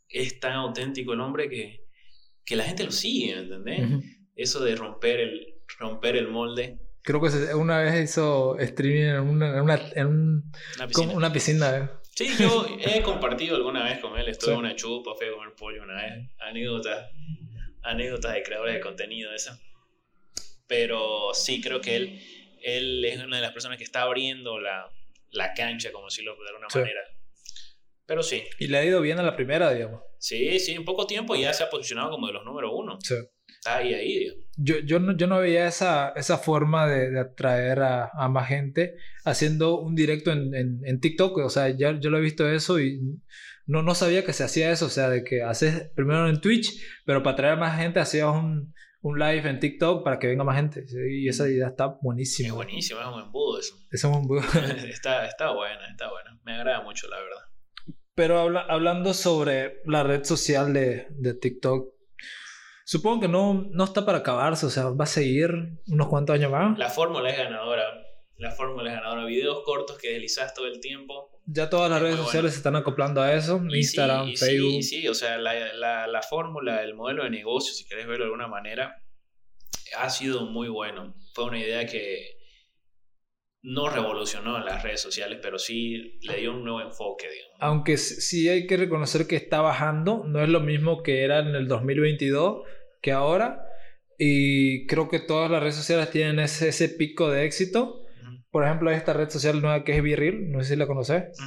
[0.09, 1.85] Es tan auténtico el hombre que,
[2.45, 3.81] que la gente lo sigue, ¿entendés?
[4.35, 6.77] Eso de romper el, romper el molde.
[7.03, 11.13] Creo que una vez hizo streaming en una, en una, en un- Una piscina.
[11.13, 11.77] una piscina.
[11.77, 11.89] ¿eh?
[12.15, 14.27] Sí, yo he compartido alguna vez con él.
[14.27, 14.53] Estuve Sí.
[14.53, 16.29] en una chupa, fui a comer pollo una vez.
[16.39, 17.09] Anécdotas,
[17.83, 19.57] anécdotas de creadores de contenido, esa.
[20.67, 22.21] Pero sí, creo que él,
[22.63, 24.89] él es una de las personas que está abriendo la,
[25.31, 26.79] la cancha, como decirlo de alguna Sí.
[26.79, 27.01] manera.
[28.05, 30.01] Pero sí, Y le ha ido bien a la primera, digamos.
[30.17, 32.97] sí, sí, en poco tiempo ya se ha posicionado como de los número uno.
[33.03, 33.15] Sí.
[33.47, 34.45] Está ahí, ahí, digamos.
[34.57, 38.47] Yo, yo, no, yo no veía esa, esa forma de, de atraer a, a más
[38.47, 38.95] gente
[39.25, 41.37] haciendo un directo en, en, en TikTok.
[41.39, 42.99] O sea, ya, yo lo he visto eso y
[43.67, 44.85] no, no sabía que se hacía eso.
[44.85, 48.27] O sea, de que haces primero en Twitch, pero para atraer a más gente hacías
[48.27, 50.83] un, un live en TikTok para que venga más gente.
[51.09, 52.53] Y esa idea está Es buenísima.
[52.55, 53.75] buenísimo, es un embudo eso.
[53.91, 54.43] Es un bu-
[54.89, 56.39] está, está buena, está buena.
[56.43, 57.41] Me agrada mucho, la verdad.
[58.15, 61.93] Pero habla- hablando sobre la red social de, de TikTok,
[62.85, 64.65] supongo que no, no está para acabarse.
[64.65, 65.49] O sea, va a seguir
[65.87, 66.77] unos cuantos años más.
[66.77, 67.83] La fórmula es ganadora.
[68.37, 69.25] La fórmula es ganadora.
[69.25, 71.38] Videos cortos que deslizas todo el tiempo.
[71.51, 72.51] Ya todas las Es redes muy sociales bueno.
[72.53, 73.61] se están acoplando a eso.
[73.69, 74.73] Y Instagram, sí, y sí, Facebook.
[74.73, 78.25] y sí, o sea, la, la, la fórmula, el modelo de negocio, si querés verlo
[78.25, 78.95] de alguna manera,
[79.97, 81.15] ha sido muy bueno.
[81.33, 82.37] Fue una idea que
[83.61, 87.57] no revolucionó en las redes sociales, pero sí le dio un nuevo enfoque, digamos.
[87.59, 90.23] Aunque sí hay que reconocer que está bajando.
[90.25, 92.63] No es lo mismo que era en el 2022
[93.01, 93.65] que ahora.
[94.17, 98.05] Y creo que todas las redes sociales tienen ese, ese pico de éxito.
[98.51, 100.51] Por ejemplo, hay esta red social nueva que es Virreel.
[100.51, 101.37] No sé si la conoces.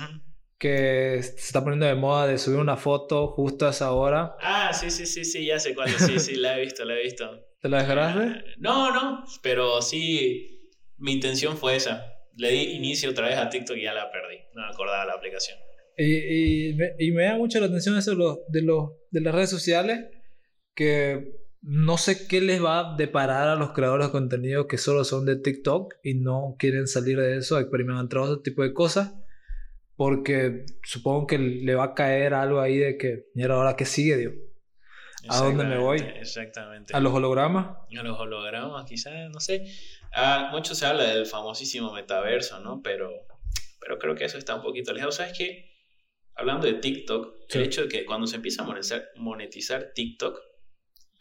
[0.58, 4.36] Que se está poniendo de moda de subir una foto justo a esa hora.
[4.40, 5.88] Ah, sí, sí, sí, sí, ya sé cuál.
[5.90, 7.28] Sí, sí, la he visto, la he visto.
[7.60, 8.38] ¿Te la descargaste?
[8.38, 12.06] Eh, No, no, pero sí, mi intención fue esa.
[12.36, 14.36] Le di inicio otra vez a TikTok y ya la perdí.
[14.54, 15.58] No me acordaba la aplicación.
[15.96, 19.20] Y, y, me, y me da mucho la atención eso de, los, de, los, de
[19.20, 20.06] las redes sociales,
[20.74, 21.32] que
[21.62, 25.24] no sé qué les va a deparar a los creadores de contenido que solo son
[25.26, 29.14] de TikTok y no quieren salir de eso, experimentar otro tipo de cosas,
[29.96, 34.16] porque supongo que le va a caer algo ahí de que, mira, ahora qué sigue,
[34.16, 34.34] Dios.
[35.28, 36.00] ¿A dónde me voy?
[36.00, 36.96] Exactamente.
[36.96, 37.76] A los hologramas.
[37.96, 39.64] A los hologramas, quizás, no sé.
[40.12, 42.80] Ah, mucho se habla del famosísimo metaverso, ¿no?
[42.82, 43.08] Pero,
[43.80, 45.14] pero creo que eso está un poquito lejos.
[45.14, 45.70] ¿Sabes qué?
[46.34, 47.58] Hablando de TikTok, Sí.
[47.58, 50.40] el hecho de que cuando se empieza a monetizar, monetizar TikTok,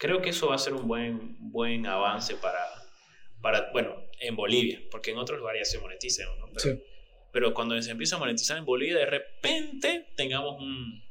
[0.01, 2.59] creo que eso va a ser un buen, buen avance para,
[3.39, 6.47] para, bueno, en Bolivia, porque en otros lugares ya se monetiza, ¿no?
[6.47, 6.83] Pero, Sí.
[7.31, 11.03] pero cuando se empieza a monetizar en Bolivia, de repente tengamos un,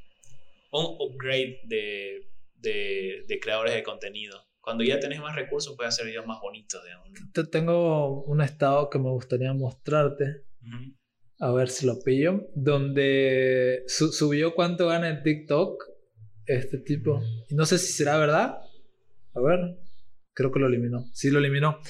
[0.73, 2.27] un upgrade de,
[2.57, 4.43] de, de creadores de contenido.
[4.61, 7.09] Cuando ya tenés más recursos, puedes hacer videos más bonitos, digamos.
[7.33, 10.25] Te- Tengo un estado que me gustaría mostrarte.
[10.63, 10.95] Ujú.
[11.39, 12.49] A ver si lo pillo.
[12.57, 15.83] Donde su- subió cuánto gana en TikTok
[16.47, 17.23] este tipo.
[17.51, 18.59] No sé si será verdad.
[19.35, 19.79] A ver.
[20.33, 21.05] Creo que lo eliminó.
[21.13, 21.81] Sí, lo eliminó.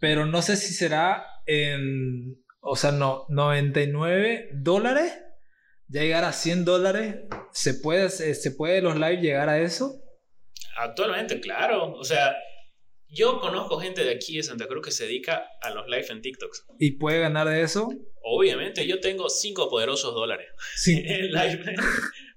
[0.00, 2.42] Pero no sé si será en.
[2.60, 3.26] O sea, no.
[3.28, 5.12] 99 dólares.
[5.88, 7.16] Ya llegar a 100 dólares.
[7.52, 10.02] ¿Se puede, se, se puede los live llegar a eso?
[10.76, 11.92] Actualmente, claro.
[11.92, 12.34] O sea,
[13.08, 16.22] yo conozco gente de aquí de Santa Cruz que se dedica a los live en
[16.22, 16.50] TikTok.
[16.78, 17.90] ¿Y puede ganar de eso?
[18.24, 20.94] Obviamente, yo tengo cinco poderosos dólares Sí.
[21.06, 21.62] en live.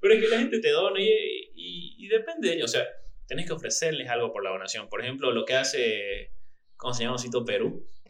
[0.02, 1.08] Pero es que la gente te dona y,
[1.56, 2.66] y, y depende de ello.
[2.66, 2.84] O sea,
[3.28, 4.88] tenés que ofrecerles algo por la donación.
[4.90, 6.32] Por ejemplo, lo que hace.
[6.78, 7.18] ¿Cómo se llama?
[7.18, 7.88] Cito Perú.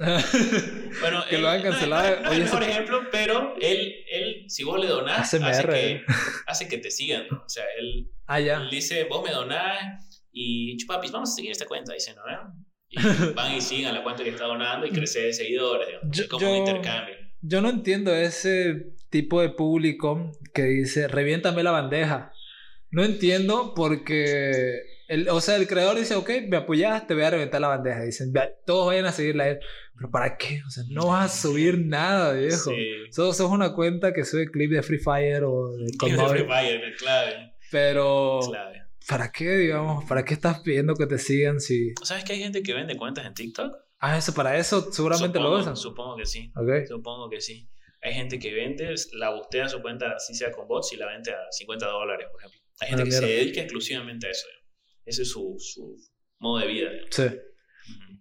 [1.01, 2.15] Bueno, Que él- lo han no cancelado.
[2.15, 5.33] No, no es Oye, el mejor ese- ejemplo, pero él, él, si vos le donás,
[5.33, 6.03] hace que, eh.
[6.47, 7.27] hace que te sigan.
[7.29, 7.43] ¿no?
[7.45, 8.57] O sea, él, ah, ya.
[8.57, 12.21] él dice, vos me donás y chupapis, vamos a seguir esta cuenta, dice, ¿no?
[12.29, 12.37] ¿Eh?
[12.89, 12.97] Y
[13.35, 16.09] van y siguen a la cuenta que está donando y crece de seguidores, digamos.
[16.15, 17.15] Yo- Es como un yo- intercambio.
[17.41, 22.31] Yo no entiendo ese tipo de público que dice, reviéntame la bandeja.
[22.89, 27.29] No entiendo porque, el, o sea, el creador dice, ok, me apoyas, te voy a
[27.29, 28.01] reventar la bandeja.
[28.03, 29.59] Dicen, "Vea, todos vayan a seguirla él.
[29.97, 30.61] Pero ¿para qué?
[30.65, 32.69] O sea, no vas a subir nada, viejo.
[32.71, 32.87] Sí.
[33.11, 36.45] Solo sos una cuenta que sube clip de Free Fire o de Clip de Free.
[36.45, 37.53] Fire, clave.
[37.71, 38.83] Pero, clave.
[39.07, 40.03] ¿para qué, digamos?
[40.05, 41.93] ¿Para qué estás pidiendo que te sigan si...
[42.03, 43.73] ¿Sabes que hay gente que vende cuentas en TikTok?
[43.99, 45.77] Ah, eso, para eso seguramente supongo, lo usan.
[45.77, 46.51] Supongo que sí.
[46.55, 46.87] Ok.
[46.87, 47.69] Supongo que sí.
[48.01, 51.31] Hay gente que vende, la bustea su cuenta, así sea con bots, y la vende
[51.31, 52.59] a 50 dólares, por ejemplo.
[52.81, 54.45] Hay gente Ah, que se dedica exclusivamente a eso.
[55.05, 55.95] Ese es su, su
[56.39, 56.89] modo de vida.
[56.91, 57.09] digamos.
[57.11, 57.23] Sí.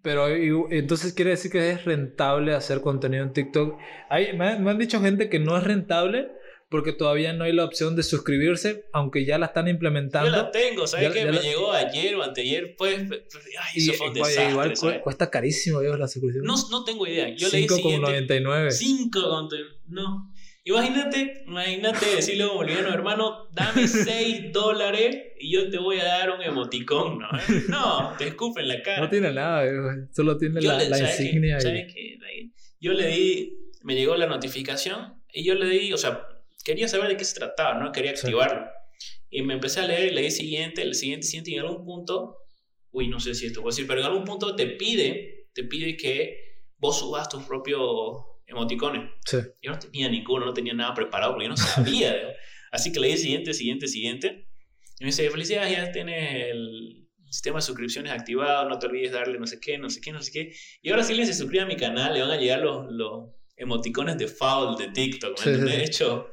[0.03, 3.79] Pero entonces quiere decir que es rentable hacer contenido en TikTok.
[4.11, 6.29] Hay, me, han, me han dicho gente que no es rentable
[6.69, 10.29] porque todavía no hay la opción de suscribirse, aunque ya la están Yo implementando.
[10.31, 11.25] la tengo, ¿sabes qué?
[11.25, 13.23] Me la- llegó ayer o anteayer, pues, pues,
[13.61, 15.03] ay, y eso fue un igual, desastre, igual ¿sabes?
[15.03, 16.45] cuesta carísimo Dios, la suscripción.
[16.45, 17.29] No, no tengo idea.
[17.35, 18.71] Yo leí 5,99.
[18.73, 18.73] siguiente...
[18.73, 19.49] 5 con...
[19.89, 20.34] No.
[20.67, 26.05] Imagínate, imagínate decirle a un boliviano, hermano, dame 6 dólares y yo te voy a
[26.05, 27.29] dar un emoticón, ¿no?
[27.69, 29.03] No, te escupen la cara.
[29.03, 29.63] No tiene nada,
[30.13, 31.59] solo tiene la, la insignia.
[32.81, 36.27] Yo le di, me llegó la notificación y yo le di, o sea,
[36.65, 37.93] quería saber de qué se trataba, ¿no?
[37.93, 38.67] Quería activarlo.
[39.29, 42.39] Y me empecé a leer leí siguiente, el siguiente, siguiente, y en algún punto,
[42.91, 45.97] uy, no sé si esto puedo decir, pero en algún punto te pide, te pide
[45.99, 47.81] que vos subas tus propios
[48.47, 49.11] emoticones.
[49.25, 49.39] Sí.
[49.63, 52.15] Yo no tenía ninguno, no tenía nada preparado porque yo no sabía.
[52.71, 54.49] Así que leí siguiente, siguiente, siguiente.
[54.99, 59.39] Y me dice, felicidades, ya tienes el sistema de suscripciones activado, no te olvides darle
[59.39, 60.55] no sé qué, no sé qué, no sé qué.
[60.83, 63.31] Y ahora si alguien se suscribe a mi canal, le van a llegar los, los
[63.57, 65.39] emoticones de foul de TikTok.
[65.45, 66.29] ¿me sí, De hecho,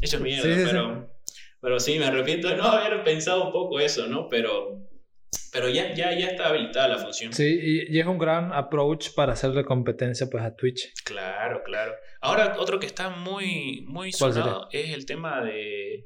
[0.00, 1.10] hecho mierda, pero,
[1.60, 4.28] pero sí, me arrepiento de no haber pensado un poco eso, ¿no?
[4.28, 4.88] Pero,
[5.52, 7.32] pero ya, ya, ya está habilitada la función.
[7.32, 10.92] Sí, y, es un gran approach para hacerle competencia pues, a Twitch.
[11.04, 11.94] Claro, claro.
[12.20, 16.04] Ahora, otro que está muy, muy sonado es el tema de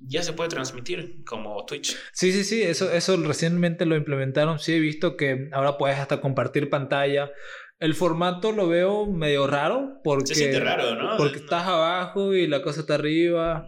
[0.00, 1.96] ya se puede transmitir como Twitch.
[2.12, 4.58] Sí, sí, sí, eso, eso recientemente lo implementaron.
[4.58, 7.32] Sí, he visto que ahora puedes hasta compartir pantalla.
[7.80, 10.28] El formato lo veo medio raro porque...
[10.28, 11.16] Se siente raro, ¿no?
[11.16, 13.66] Porque estás abajo y la cosa está arriba.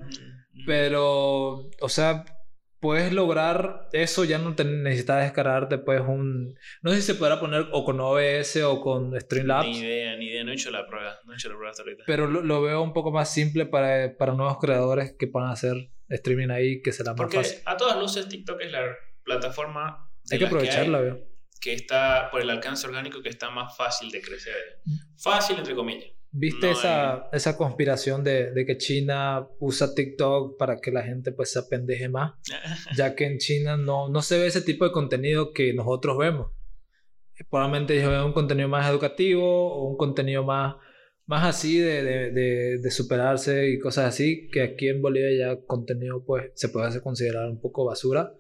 [0.67, 2.25] Pero, o sea,
[2.81, 6.59] puedes lograr eso, ya no te necesitas descargarte pues un...
[6.83, 9.69] No sé si se podrá poner o con OBS o con Streamlabs.
[9.69, 11.83] Ni idea, ni idea, no he hecho la prueba, no he hecho la prueba hasta
[11.83, 12.05] ahorita.
[12.07, 16.49] Pero lo, veo un poco más simple para, para nuevos creadores que puedan hacer streaming
[16.49, 17.59] ahí, que será más Porque fácil.
[17.67, 20.11] a todas luces TikTok es la plataforma...
[20.31, 21.29] Hay que aprovecharla, que, veo.
[21.61, 24.81] que está, por el alcance orgánico, que está más fácil de crecer.
[25.21, 26.11] Fácil, entre comillas.
[26.33, 31.03] ¿Viste No esa, hay- esa conspiración de, de que China usa TikTok para que la
[31.03, 32.35] gente pues se apendeje más?
[32.97, 36.53] Ya que en China no, no se ve ese tipo de contenido que nosotros vemos.
[37.49, 40.77] Probablemente ellos ven un contenido más educativo o un contenido más,
[41.27, 46.23] más así de, de, de, superarse y cosas así, que aquí en Bolivia ya contenido
[46.25, 48.35] pues se puede hacer considerar un poco basura,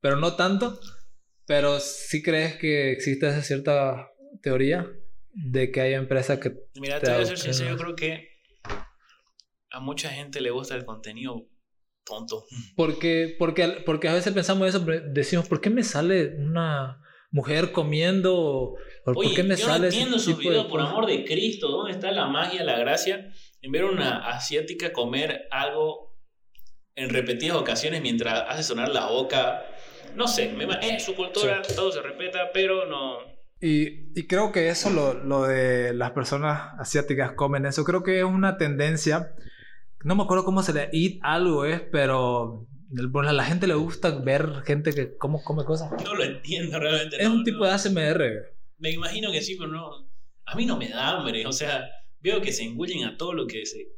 [0.00, 0.78] pero no tanto.
[1.46, 4.08] Pero sí crees que existe esa cierta
[4.40, 4.88] teoría
[5.34, 8.28] de que hay empresas que Mira, te te voy a ser sincero, yo creo que
[9.70, 11.48] a mucha gente le gusta el contenido
[12.04, 12.44] tonto.
[12.76, 18.34] Porque, porque, porque a veces pensamos eso, decimos, ¿por qué me sale una mujer comiendo?
[18.36, 21.68] ¿O ¿Por qué me yo sale no ese entiendo de videos, por amor de Cristo.
[21.68, 26.16] ¿Dónde está la magia, la gracia en ver a una asiática comer algo
[26.94, 29.66] en repetidas ocasiones mientras hace sonar la boca?
[30.14, 33.33] No sé, me es su cultura, todo se respeta, pero no.
[33.60, 38.18] Y, y creo que eso, lo, lo de las personas asiáticas comen eso, creo que
[38.18, 39.34] es una tendencia.
[40.02, 42.66] No me acuerdo cómo se le eat algo es, pero
[43.26, 45.90] a la gente le gusta ver gente que cómo come cosas.
[46.04, 47.16] No lo entiendo realmente.
[47.16, 47.64] Es no, un tipo no.
[47.66, 48.22] de ASMR.
[48.78, 50.08] Me imagino que sí, pero no.
[50.46, 51.88] A mí no me da hambre, o sea,
[52.20, 53.88] veo que se engullen a todo lo que se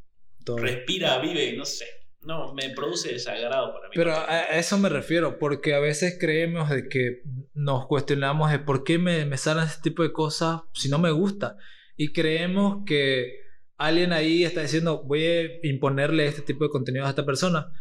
[0.45, 0.59] todo.
[0.59, 1.87] respira, vive, no sé.
[2.27, 3.93] No, me produce desagrado para mí.
[3.95, 7.23] Pero a eso me refiero, porque a veces creemos de que
[7.55, 11.13] nos cuestionamos de por qué me, me salen ese tipo de cosas si no me
[11.13, 11.57] gusta.
[11.97, 13.41] Y creemos que
[13.77, 17.73] alguien ahí está diciendo, voy a imponerle este tipo de contenido a esta persona.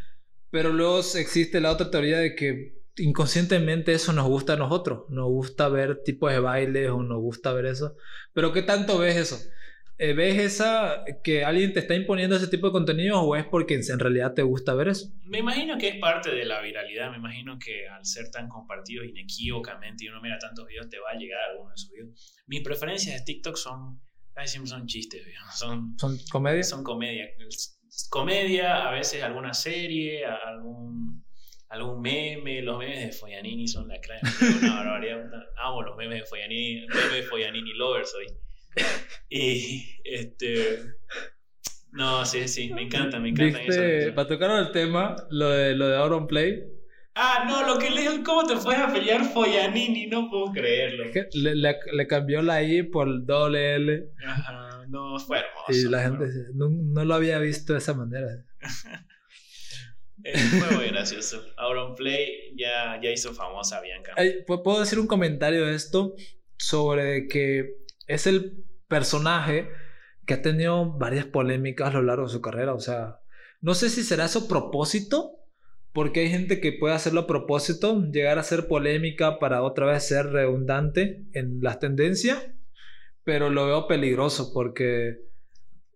[0.51, 5.03] Pero luego existe la otra teoría de que inconscientemente eso nos gusta a nosotros.
[5.09, 7.97] Nos gusta ver tipos de bailes o nos gusta ver eso.
[8.33, 9.39] Pero ¿qué tanto ves eso?
[9.97, 13.75] Eh, ¿Ves esa que alguien te está imponiendo ese tipo de contenido o es porque
[13.75, 15.07] en realidad te gusta ver eso?
[15.23, 17.11] Me imagino que es parte de la viralidad.
[17.11, 21.11] Me imagino que al ser tan compartido inequívocamente y uno mira tantos videos, te va
[21.11, 22.43] a llegar alguno de esos videos.
[22.47, 24.01] Mis preferencias de TikTok son.
[24.33, 25.25] Casi siempre son chistes.
[25.53, 26.67] Son, ¿Son comedias?
[26.67, 27.29] son comedia.
[28.09, 31.23] Comedia, a veces alguna serie, algún,
[31.69, 32.61] algún meme.
[32.61, 34.19] Los memes de Foyanini son la clave.
[34.61, 35.23] Una barbaridad.
[35.57, 36.85] Amo los memes de Foyanini.
[36.85, 38.25] Memes de Foyanini Lovers hoy.
[39.29, 40.79] Y este.
[41.91, 44.11] No, sí, sí, me encanta, me encanta ¿Viste?
[44.11, 46.63] Para tocar el tema, lo de, lo de Auron Play,
[47.17, 50.07] Ah, no, lo que le dijo, ¿cómo te puedes pelear Foyanini?
[50.07, 51.05] No puedo creerlo.
[51.13, 55.71] que le, le, le cambió la I por doble L Ajá, no, fue hermoso.
[55.87, 58.27] y la gente no, no lo había visto de esa manera.
[60.59, 61.45] Fue muy gracioso.
[61.57, 64.13] Auron Play ya, ya hizo famosa a Bianca.
[64.17, 66.15] Ay, ¿pu- ¿Puedo decir un comentario de esto
[66.57, 67.75] sobre que
[68.07, 69.69] es el personaje
[70.25, 72.73] que ha tenido varias polémicas a lo largo de su carrera?
[72.73, 73.19] O sea,
[73.61, 75.31] no sé si será eso propósito,
[75.93, 80.05] porque hay gente que puede hacerlo a propósito, llegar a ser polémica para otra vez
[80.07, 82.43] ser redundante en las tendencias,
[83.23, 85.19] pero lo veo peligroso porque,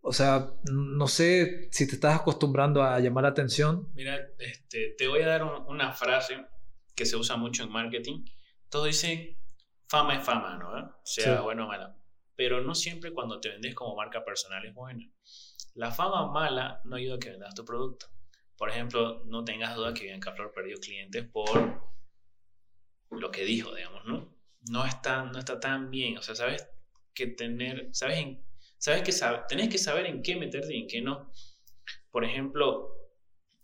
[0.02, 3.90] o sea, no sé si te estás acostumbrando a llamar la atención.
[3.94, 6.46] Mira, este, te voy a dar un- una frase
[6.96, 8.24] que se usa mucho en marketing.
[8.70, 9.38] Todos dicen,
[9.88, 10.96] fama es fama, ¿no?
[11.04, 11.44] Sea Sí.
[11.44, 11.96] bueno o mala.
[12.40, 15.06] Pero no siempre cuando te vendes como marca personal es buena.
[15.74, 18.06] La fama mala no ayuda a que vendas tu producto.
[18.56, 21.82] Por ejemplo, no tengas duda que Bianca Flor perdió clientes por
[23.10, 24.34] lo que dijo, digamos, ¿no?
[24.70, 26.18] No está, no está tan bien.
[26.18, 26.66] O sea, sabes
[27.14, 28.42] que tener, sabes, en,
[28.78, 31.30] sabes que sabe, tenés que saber en qué meterte y en qué no.
[32.10, 32.96] Por ejemplo,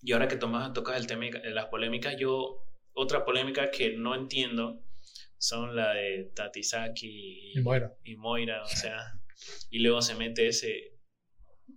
[0.02, 2.62] y ahora que tomas, tocas el tema de las polémicas, yo,
[2.92, 4.82] otra polémica que no entiendo
[5.38, 7.94] son la de Tatisaki y, Moira.
[8.04, 8.98] y Moira, o sea,
[9.70, 10.96] y luego se mete ese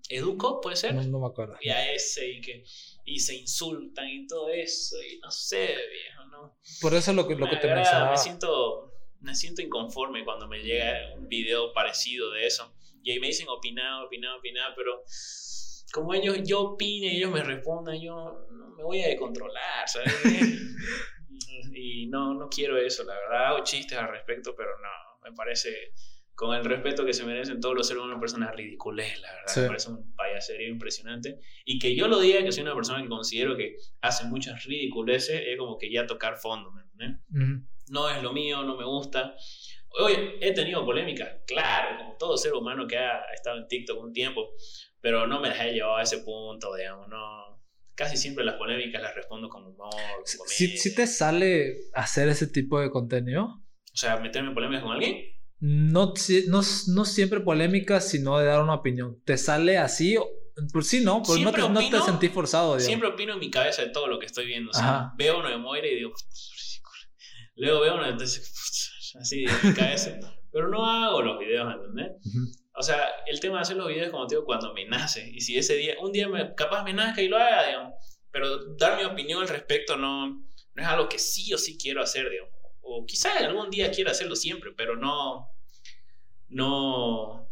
[0.09, 0.95] Educo, puede ser.
[0.95, 1.57] No, me acuerdo.
[1.61, 2.65] Y a ese y que
[3.05, 6.59] y se insultan y todo eso y no sé, viejo, ¿no?
[6.81, 8.13] Por eso lo que, lo que te mencionaba.
[8.13, 12.75] Me siento, me siento inconforme cuando me llega un video parecido de eso.
[13.03, 15.03] Y ahí me dicen opinar, opinar, opinar, pero
[15.93, 20.13] como ellos, yo opine, ellos me respondan, yo no me voy a descontrolar, ¿sabes?
[21.75, 23.47] y no, no quiero eso, la verdad.
[23.47, 25.93] Hago chistes al respecto, pero no, me parece
[26.39, 29.57] con el respeto que se merecen todos los seres humanos, personas ridículas, la verdad.
[29.57, 31.41] Me parece un payaserío impresionante.
[31.65, 35.43] Y que yo lo diga que soy una persona que considero que hace muchas ridiculeces,
[35.45, 36.85] es como que ya tocar fondo, ¿me
[37.89, 39.35] No es lo mío, no me gusta.
[40.01, 44.13] Oye, he tenido polémica, claro, como todo ser humano que ha estado en TikTok un
[44.13, 44.51] tiempo,
[45.01, 47.58] pero no me las he llevado a ese punto, digamos, no.
[47.99, 52.47] Casi siempre las polémicas las respondo con humor, con ¿Sí, ¿Sí te sale hacer ese
[52.47, 53.45] tipo de contenido?
[53.45, 56.15] O sea, meterme en polémicas con alguien no,
[56.49, 59.21] no, no siempre polémica, sino de dar una opinión.
[59.25, 60.17] ¿Te sale así?
[60.73, 62.79] Por sí, no, pues no te, no te sentí forzado.
[62.79, 64.71] Siempre opino en mi cabeza de todo lo que estoy viendo.
[64.71, 66.13] O sea, veo uno de Moira y digo,
[67.57, 68.25] luego veo uno de
[69.21, 70.19] así de mi cabeza.
[70.53, 72.13] Pero no hago los videos, ¿entendés?
[72.79, 75.29] O sea, el tema de hacer los videos, como te digo, cuando me nace.
[75.33, 77.95] Y si ese día, un día me, capaz me nazca y lo haga, digamos.
[78.31, 82.03] Pero dar mi opinión al respecto no, no es algo que sí o sí quiero
[82.03, 82.59] hacer, digamos
[82.89, 85.51] o quizá algún día quiera hacerlo siempre, pero no,
[86.49, 87.49] no,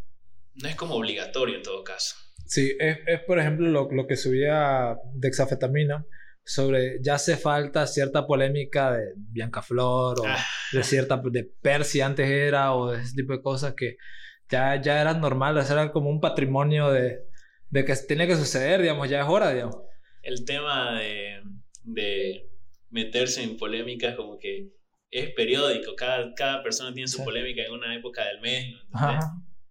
[0.55, 2.15] no es como obligatorio en todo caso.
[2.45, 6.05] Sí, es, es por ejemplo lo, lo, que subía Dexafetamina
[6.45, 10.43] sobre ya hace falta cierta polémica de Bianca Flor o ah.
[10.71, 13.97] de cierta de Percy antes era o de ese tipo de cosas que
[14.49, 17.23] ya, ya eran normales, era como un patrimonio de,
[17.69, 19.77] de que tiene que suceder, digamos, ya es hora, digamos.
[20.21, 21.41] El tema de,
[21.83, 22.49] de
[22.89, 24.69] meterse en polémicas como que
[25.09, 28.75] es periódico, cada, cada persona tiene su polémica en una época del mes,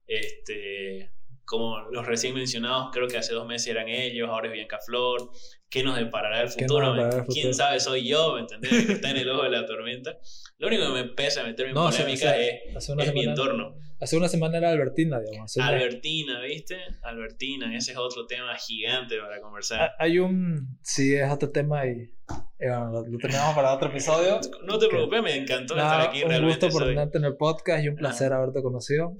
[0.06, 1.10] Este,
[1.44, 5.30] como los recién mencionados, creo que hace dos meses eran ellos, ahora es Bianca Flor,
[5.68, 6.94] ¿qué nos deparará el futuro?
[7.28, 7.80] ¿Quién sabe?
[7.80, 8.86] Soy yo, ¿me entendés?
[8.86, 10.18] Que está en el ojo de la tormenta.
[10.58, 13.76] Lo único que me pesa meterme en polémica es, mi entorno.
[13.98, 15.56] Hace una semana era Albertina, digamos.
[15.56, 16.76] Albertina, ¿viste?
[17.02, 19.92] Albertina, ese es otro tema gigante para conversar.
[19.98, 20.78] Hay un...
[20.82, 22.12] Sí, es otro tema y...
[22.58, 24.38] bueno, lo tenemos para otro episodio.
[24.64, 26.22] No te preocupes, me encantó estar aquí.
[26.24, 29.16] Un gusto por tenerte en el podcast y un placer haberte conocido.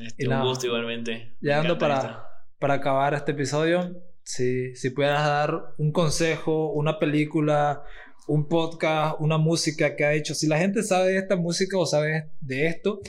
[0.00, 1.36] Este, un gusto igualmente.
[1.40, 2.24] Llegando para,
[2.58, 7.82] para acabar este episodio, si, si pudieras dar un consejo, una película,
[8.26, 11.84] un podcast, una música que ha hecho, si la gente sabe de esta música o
[11.84, 13.00] sabe de esto,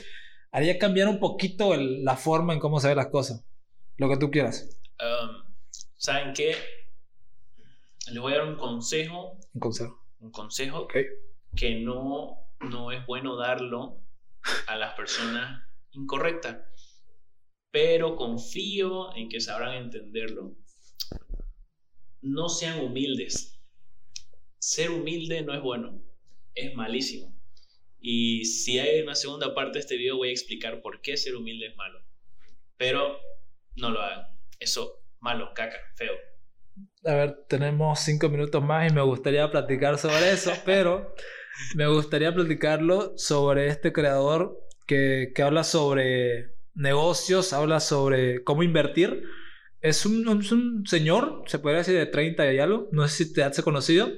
[0.52, 3.44] haría cambiar un poquito la forma en cómo se ven las cosas.
[3.96, 4.76] Lo que tú quieras.
[5.00, 5.52] Um,
[5.96, 6.56] ¿Saben qué?
[8.10, 9.38] Les voy a dar un consejo.
[9.52, 10.02] Un consejo.
[10.20, 10.88] Un consejo
[11.56, 14.00] que no, no es bueno darlo
[14.66, 16.58] a las personas incorrectas.
[17.70, 20.56] Pero confío en que sabrán entenderlo.
[22.22, 23.60] No sean humildes.
[24.58, 26.02] Ser humilde no es bueno.
[26.54, 27.39] Es malísimo.
[28.00, 31.36] Y si hay una segunda parte de este video voy a explicar por qué ser
[31.36, 32.00] humilde es malo.
[32.76, 33.18] Pero
[33.76, 34.26] no lo hagan.
[34.58, 36.14] Eso, malo, caca, feo.
[37.04, 41.14] A ver, tenemos cinco minutos más y me gustaría platicar sobre eso, pero
[41.74, 49.24] me gustaría platicarlo sobre este creador que, que habla sobre negocios, habla sobre cómo invertir.
[49.80, 53.42] Es un, un, señor, se podría decir de 30 y algo, no sé si te
[53.42, 54.10] has conocido,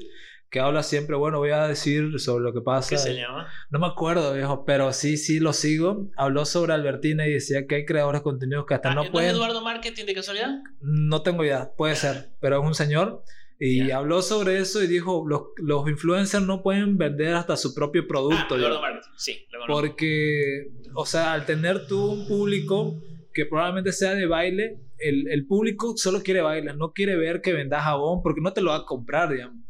[0.53, 2.91] que habla siempre, bueno, voy a decir sobre lo que pasa.
[2.91, 3.49] ¿Qué se llama?
[3.71, 6.11] No me acuerdo, viejo, pero sí, sí lo sigo.
[6.15, 9.31] Habló sobre Albertina y decía que hay creadores de contenidos que hasta ah, no pueden...
[9.31, 10.59] ¿No Eduardo Marketing de casualidad?
[10.83, 13.25] No tengo idea, puede ser, pero es un señor.
[13.59, 18.07] Y habló sobre eso y dijo, los, los, influencers no pueden vender hasta su propio
[18.07, 18.55] producto.
[18.55, 19.47] Ah, Eduardo Marketing, sí.
[19.67, 23.01] Porque, o sea, al tener tú un público
[23.33, 27.55] que probablemente sea de baile, el, el público solo quiere baile, no quiere ver que
[27.55, 29.63] vendas jabón porque no te lo va a comprar, digamos.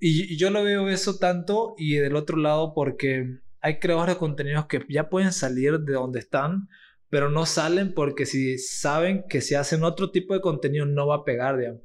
[0.00, 4.66] Y, yo lo veo eso tanto y del otro lado porque hay creadores de contenidos
[4.66, 6.68] que ya pueden salir de donde están,
[7.10, 11.16] pero no salen porque si saben que si hacen otro tipo de contenido no va
[11.16, 11.82] a pegar, digamos.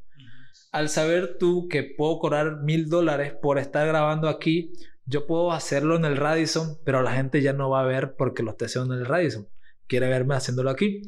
[0.71, 4.73] Al saber tú que puedo cobrar mil dólares por estar grabando aquí,
[5.05, 8.43] yo puedo hacerlo en el Radisson, pero la gente ya no va a ver porque
[8.43, 9.47] lo estoy haciendo en el Radisson.
[9.87, 11.01] Quiere verme haciéndolo aquí.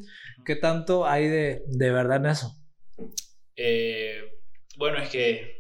[0.45, 2.55] ¿Qué tanto hay de, de verdad en eso?
[3.55, 4.21] Eh,
[4.77, 5.56] bueno, es que,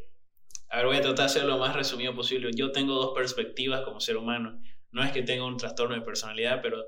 [0.69, 2.51] a ver, voy a tratar de hacerlo lo más resumido posible.
[2.53, 4.61] Yo tengo dos perspectivas como ser humano.
[4.91, 6.85] No es que tenga un trastorno de personalidad, pero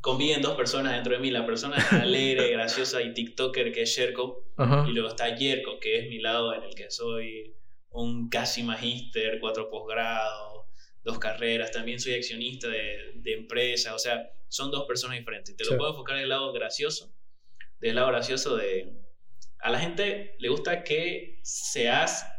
[0.00, 1.30] conviven dos personas dentro de mí.
[1.30, 4.44] La persona alegre, graciosa y TikToker que es Sherko.
[4.86, 7.54] Y luego está Yerko, que es mi lado en el que soy
[7.90, 10.66] un casi magíster, cuatro posgrados,
[11.02, 11.72] dos carreras.
[11.72, 13.94] También soy accionista de, de empresas.
[13.94, 15.56] O sea, son dos personas diferentes.
[15.56, 17.10] Te lo puedo enfocar del lado gracioso.
[17.80, 18.92] Del lado gracioso de...
[19.58, 22.35] A la gente le gusta que seas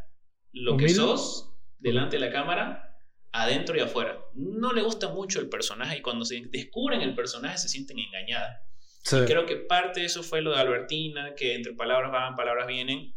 [0.62, 3.00] lo que sos delante de la cámara,
[3.32, 4.20] adentro y afuera.
[4.34, 8.62] No le gusta mucho el personaje y cuando se descubren el personaje se sienten engañadas.
[9.06, 12.68] Y creo que parte de eso fue lo de Albertina, que entre palabras van, palabras
[12.68, 13.14] vienen.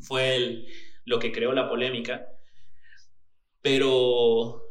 [0.00, 0.66] Fue el,
[1.04, 2.26] lo que creó la polémica.
[3.60, 4.62] Pero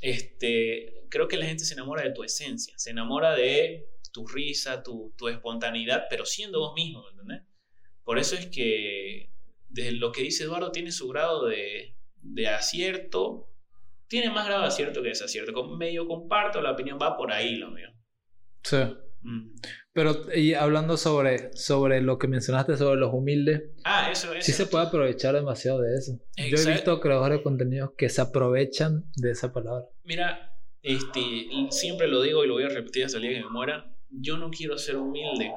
[0.00, 4.82] este, creo que la gente se enamora de tu esencia, se enamora de tu risa,
[4.82, 7.42] tu, tu espontaneidad, pero siendo vos mismo, ¿entendés?
[8.04, 9.30] Por eso es que
[9.68, 13.50] de lo que dice Eduardo tiene su grado de, de acierto,
[14.08, 15.52] tiene más grado de acierto que desacierto.
[15.52, 17.88] Con medio comparto, la opinión va por ahí, lo mío.
[18.62, 18.78] Sí.
[19.22, 19.56] Mm.
[19.92, 24.52] Pero y hablando sobre, sobre lo que mencionaste sobre los humildes, ah, eso, eso sí
[24.52, 26.20] se puede aprovechar demasiado de eso.
[26.36, 29.86] Yo he visto creadores de contenido que se aprovechan de esa palabra.
[30.04, 31.20] Mira, este,
[31.70, 33.92] siempre lo digo y lo voy a repetir hasta el día que me muera.
[34.08, 35.52] Yo no quiero ser humilde.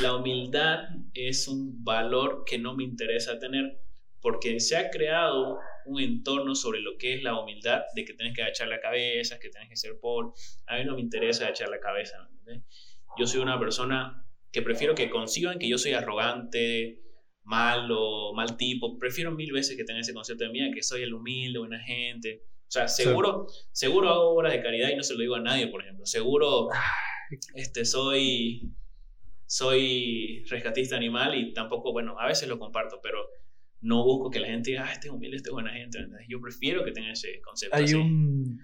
[0.00, 3.80] La humildad es un valor que no me interesa tener
[4.20, 8.34] porque se ha creado un entorno sobre lo que es la humildad, de que tienes
[8.34, 10.34] que agachar la cabeza, que tienes que ser por...
[10.66, 12.28] A mí no me interesa agachar la cabeza.
[13.16, 17.00] Yo soy una persona que prefiero que conciban que yo soy arrogante,
[17.44, 18.98] malo, mal tipo.
[18.98, 22.42] Prefiero mil veces que tengan ese concepto de mí, que soy el humilde, buena gente.
[22.44, 25.68] O sea, seguro, seguro hago obras de caridad y no se lo digo a nadie,
[25.68, 26.04] por ejemplo.
[26.04, 26.68] Seguro
[27.54, 28.74] este, soy,
[29.48, 33.18] soy rescatista animal y tampoco, bueno, a veces lo comparto, pero
[33.80, 35.98] no busco que la gente diga, ah, este es humilde, este es buena gente.
[36.28, 37.74] Yo prefiero que tenga ese concepto.
[37.74, 38.60] Hay, Un,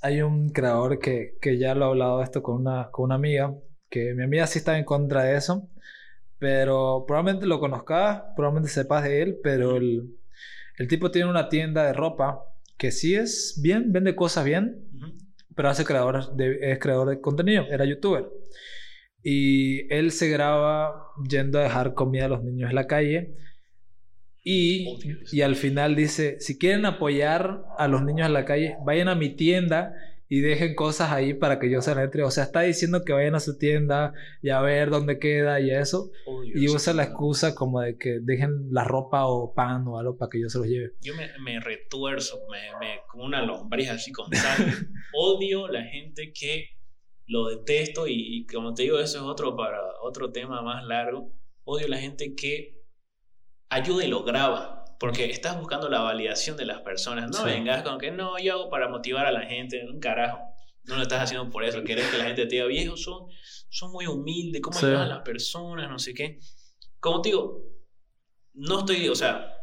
[0.00, 3.54] hay un creador que, que ya lo ha hablado esto con una, con una amiga,
[3.90, 5.68] que mi amiga sí está en contra de eso,
[6.38, 10.16] pero probablemente lo conozcas, probablemente sepas de él, pero el,
[10.78, 12.42] el tipo tiene una tienda de ropa
[12.78, 14.88] que sí es bien, vende cosas bien,
[15.54, 18.24] pero hace creador de, es creador de contenido, era youtuber.
[19.22, 23.34] Y él se graba yendo a dejar comida a los niños en la calle
[24.44, 24.98] y,
[25.30, 29.14] y al final dice, si quieren apoyar a los niños en la calle, vayan a
[29.14, 29.94] mi tienda
[30.28, 32.24] y dejen cosas ahí para que yo se la entre.
[32.24, 35.70] O sea, está diciendo que vayan a su tienda y a ver dónde queda y
[35.70, 36.10] eso.
[36.54, 40.30] y usa la excusa como de que dejen la ropa o pan o algo para
[40.30, 40.92] que yo se los lleve.
[41.02, 44.72] Yo me, me retuerzo, me, me, como una lombriz así con sangre.
[45.14, 46.70] Odio la gente que
[47.26, 51.32] lo detesto y, y, como te digo, eso es otro, para, otro tema más largo.
[51.64, 52.82] Odio la gente que
[53.68, 54.84] ayuda y lo graba.
[54.98, 57.30] Porque estás buscando la validación de las personas.
[57.30, 59.84] No vengas con que no, yo hago para motivar a la gente.
[59.84, 60.38] Un carajo.
[60.84, 61.82] No lo estás haciendo por eso.
[61.82, 63.26] Querés que la gente te diga, viejo, son,
[63.68, 64.62] son muy humildes.
[64.62, 65.90] ¿Cómo ayudan a las personas?
[65.90, 66.38] No sé qué.
[67.00, 67.64] Como te digo,
[68.54, 69.56] no estoy, o sea,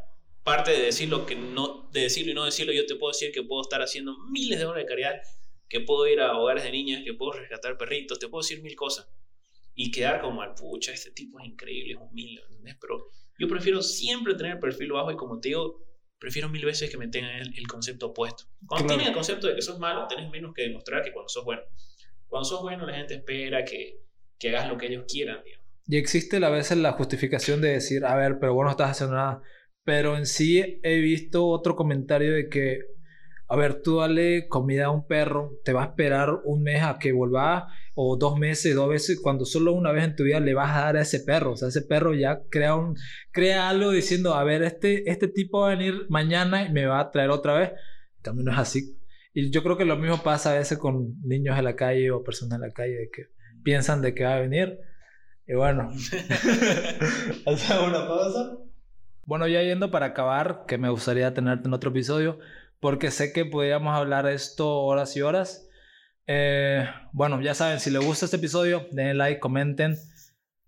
[0.43, 3.43] parte de decirlo, que no, de decirlo y no decirlo, yo te puedo decir que
[3.43, 5.22] puedo estar haciendo miles de obras de caridad,
[5.70, 8.76] que puedo ir a hogares de niñas, que puedo rescatar perritos, te puedo decir mil
[8.76, 9.07] cosas.
[9.76, 12.76] Y quedar como pucha, este tipo es increíble, es humilde, ¿entendés?
[12.82, 13.05] Pero
[13.38, 15.86] yo prefiero siempre tener el perfil bajo y como te digo,
[16.20, 18.43] prefiero mil veces que me tengan el, concepto opuesto.
[18.65, 21.45] Cuando tienes el concepto de que sos malo, tenés menos que demostrar que cuando sos
[21.45, 21.61] bueno.
[22.28, 24.01] Cuando sos bueno, la gente espera que,
[24.38, 25.65] que hagas lo que ellos quieran, digamos.
[25.88, 29.15] Y existe a veces la justificación de decir, a ver, pero vos no estás haciendo
[29.15, 29.41] nada.
[29.84, 32.82] Pero en sí he visto otro comentario de que,
[33.52, 37.00] a ver, tú dale comida a un perro, te va a esperar un mes a
[37.00, 40.54] que vuelva o dos meses, dos veces, cuando solo una vez en tu vida le
[40.54, 41.54] vas a dar a ese perro.
[41.54, 42.95] O sea, ese perro ya crea, un,
[43.32, 47.00] crea algo diciendo, a ver, este, este tipo va a venir mañana y me va
[47.00, 47.72] a traer otra vez.
[48.22, 49.00] También no es así.
[49.34, 52.24] Y yo creo que lo mismo pasa a veces con niños en la calle o
[52.24, 53.24] personas en la calle, de que
[53.64, 54.78] piensan de que va a venir.
[55.47, 55.89] Y bueno,
[57.47, 58.60] hacemos una pausa.
[59.26, 62.39] Bueno, ya yendo para acabar, que me gustaría tenerte en otro episodio,
[62.80, 65.68] porque sé que podríamos hablar esto horas y horas.
[66.28, 69.98] Eh, bueno, ya saben, si les gusta este episodio, denle like, comenten.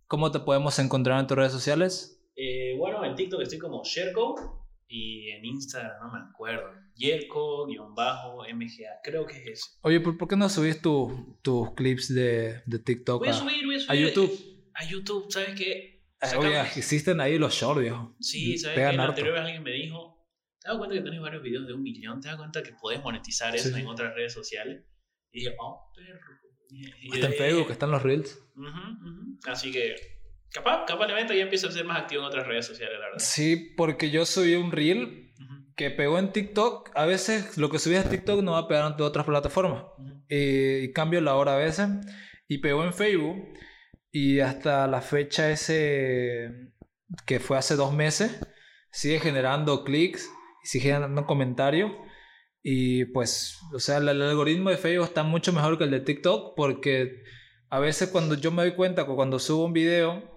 [0.08, 2.22] ¿Cómo te podemos encontrar en tus redes sociales?
[2.36, 6.82] Eh, bueno, en TikTok estoy como Sherko y en Instagram no me acuerdo.
[6.96, 9.66] Yerko-MGA, creo que es eso.
[9.82, 13.80] Oye, ¿por, qué no subís tus clips de, de TikTok voy a, subir, voy a,
[13.80, 14.72] subir a YouTube?
[14.74, 16.02] A YouTube, ¿sabes qué?
[16.20, 18.16] Ah, oye, existen ahí los shorts, viejo.
[18.20, 18.98] Sí, ¿sabes qué?
[18.98, 20.11] La anterior vez alguien me dijo,
[20.62, 22.22] ¿te das cuenta que tenés varios videos de un millón?
[22.22, 24.84] ¿Te das cuenta que podés monetizar eso en otras redes sociales?
[25.32, 26.42] Y dije, oh, perro.
[27.14, 28.40] Está en Facebook, están los Reels.
[29.46, 29.96] Así que
[30.54, 33.06] Capaz, capaz el evento ya empieza a ser más activo en otras redes sociales, la
[33.06, 33.20] verdad.
[33.20, 35.34] Sí, porque yo subí un reel
[35.78, 36.92] que pegó en TikTok.
[36.94, 39.86] A veces lo que subías a TikTok no va a pegar en otras plataformas.
[40.28, 41.88] Eh, y cambio la hora a veces.
[42.50, 43.38] Y pegó en Facebook.
[44.12, 46.74] Y hasta la fecha ese,
[47.26, 48.38] que fue hace dos meses,
[48.92, 50.30] sigue generando clics
[50.64, 51.92] y sigue generando comentarios.
[52.64, 56.00] Y pues, o sea, el, el algoritmo de Facebook está mucho mejor que el de
[56.02, 57.24] TikTok porque
[57.70, 60.32] a veces cuando yo me doy cuenta que cuando subo un video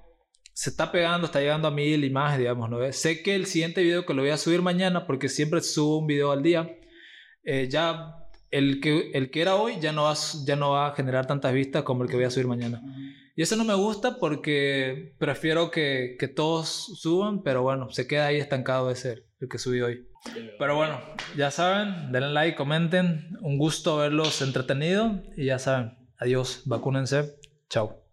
[0.55, 2.93] se está pegando, está llegando a mil más, digamos, ¿no?
[2.93, 6.07] Sé que el siguiente video que lo voy a subir mañana, porque siempre subo un
[6.07, 6.79] video al día,
[7.43, 8.15] eh, ya
[8.53, 10.15] el que, el que era hoy ya no, va,
[10.47, 12.81] ya no va a generar tantas vistas como el que voy a subir mañana.
[13.35, 16.69] Y eso no me gusta porque prefiero que, que todos
[17.01, 20.07] suban, pero bueno, se queda ahí estancado ese, el que subí hoy.
[20.59, 21.01] Pero bueno,
[21.37, 23.37] ya saben, denle like, comenten.
[23.41, 27.37] Un gusto verlos entretenido y ya saben, adiós, vacúnense,
[27.69, 28.04] chao.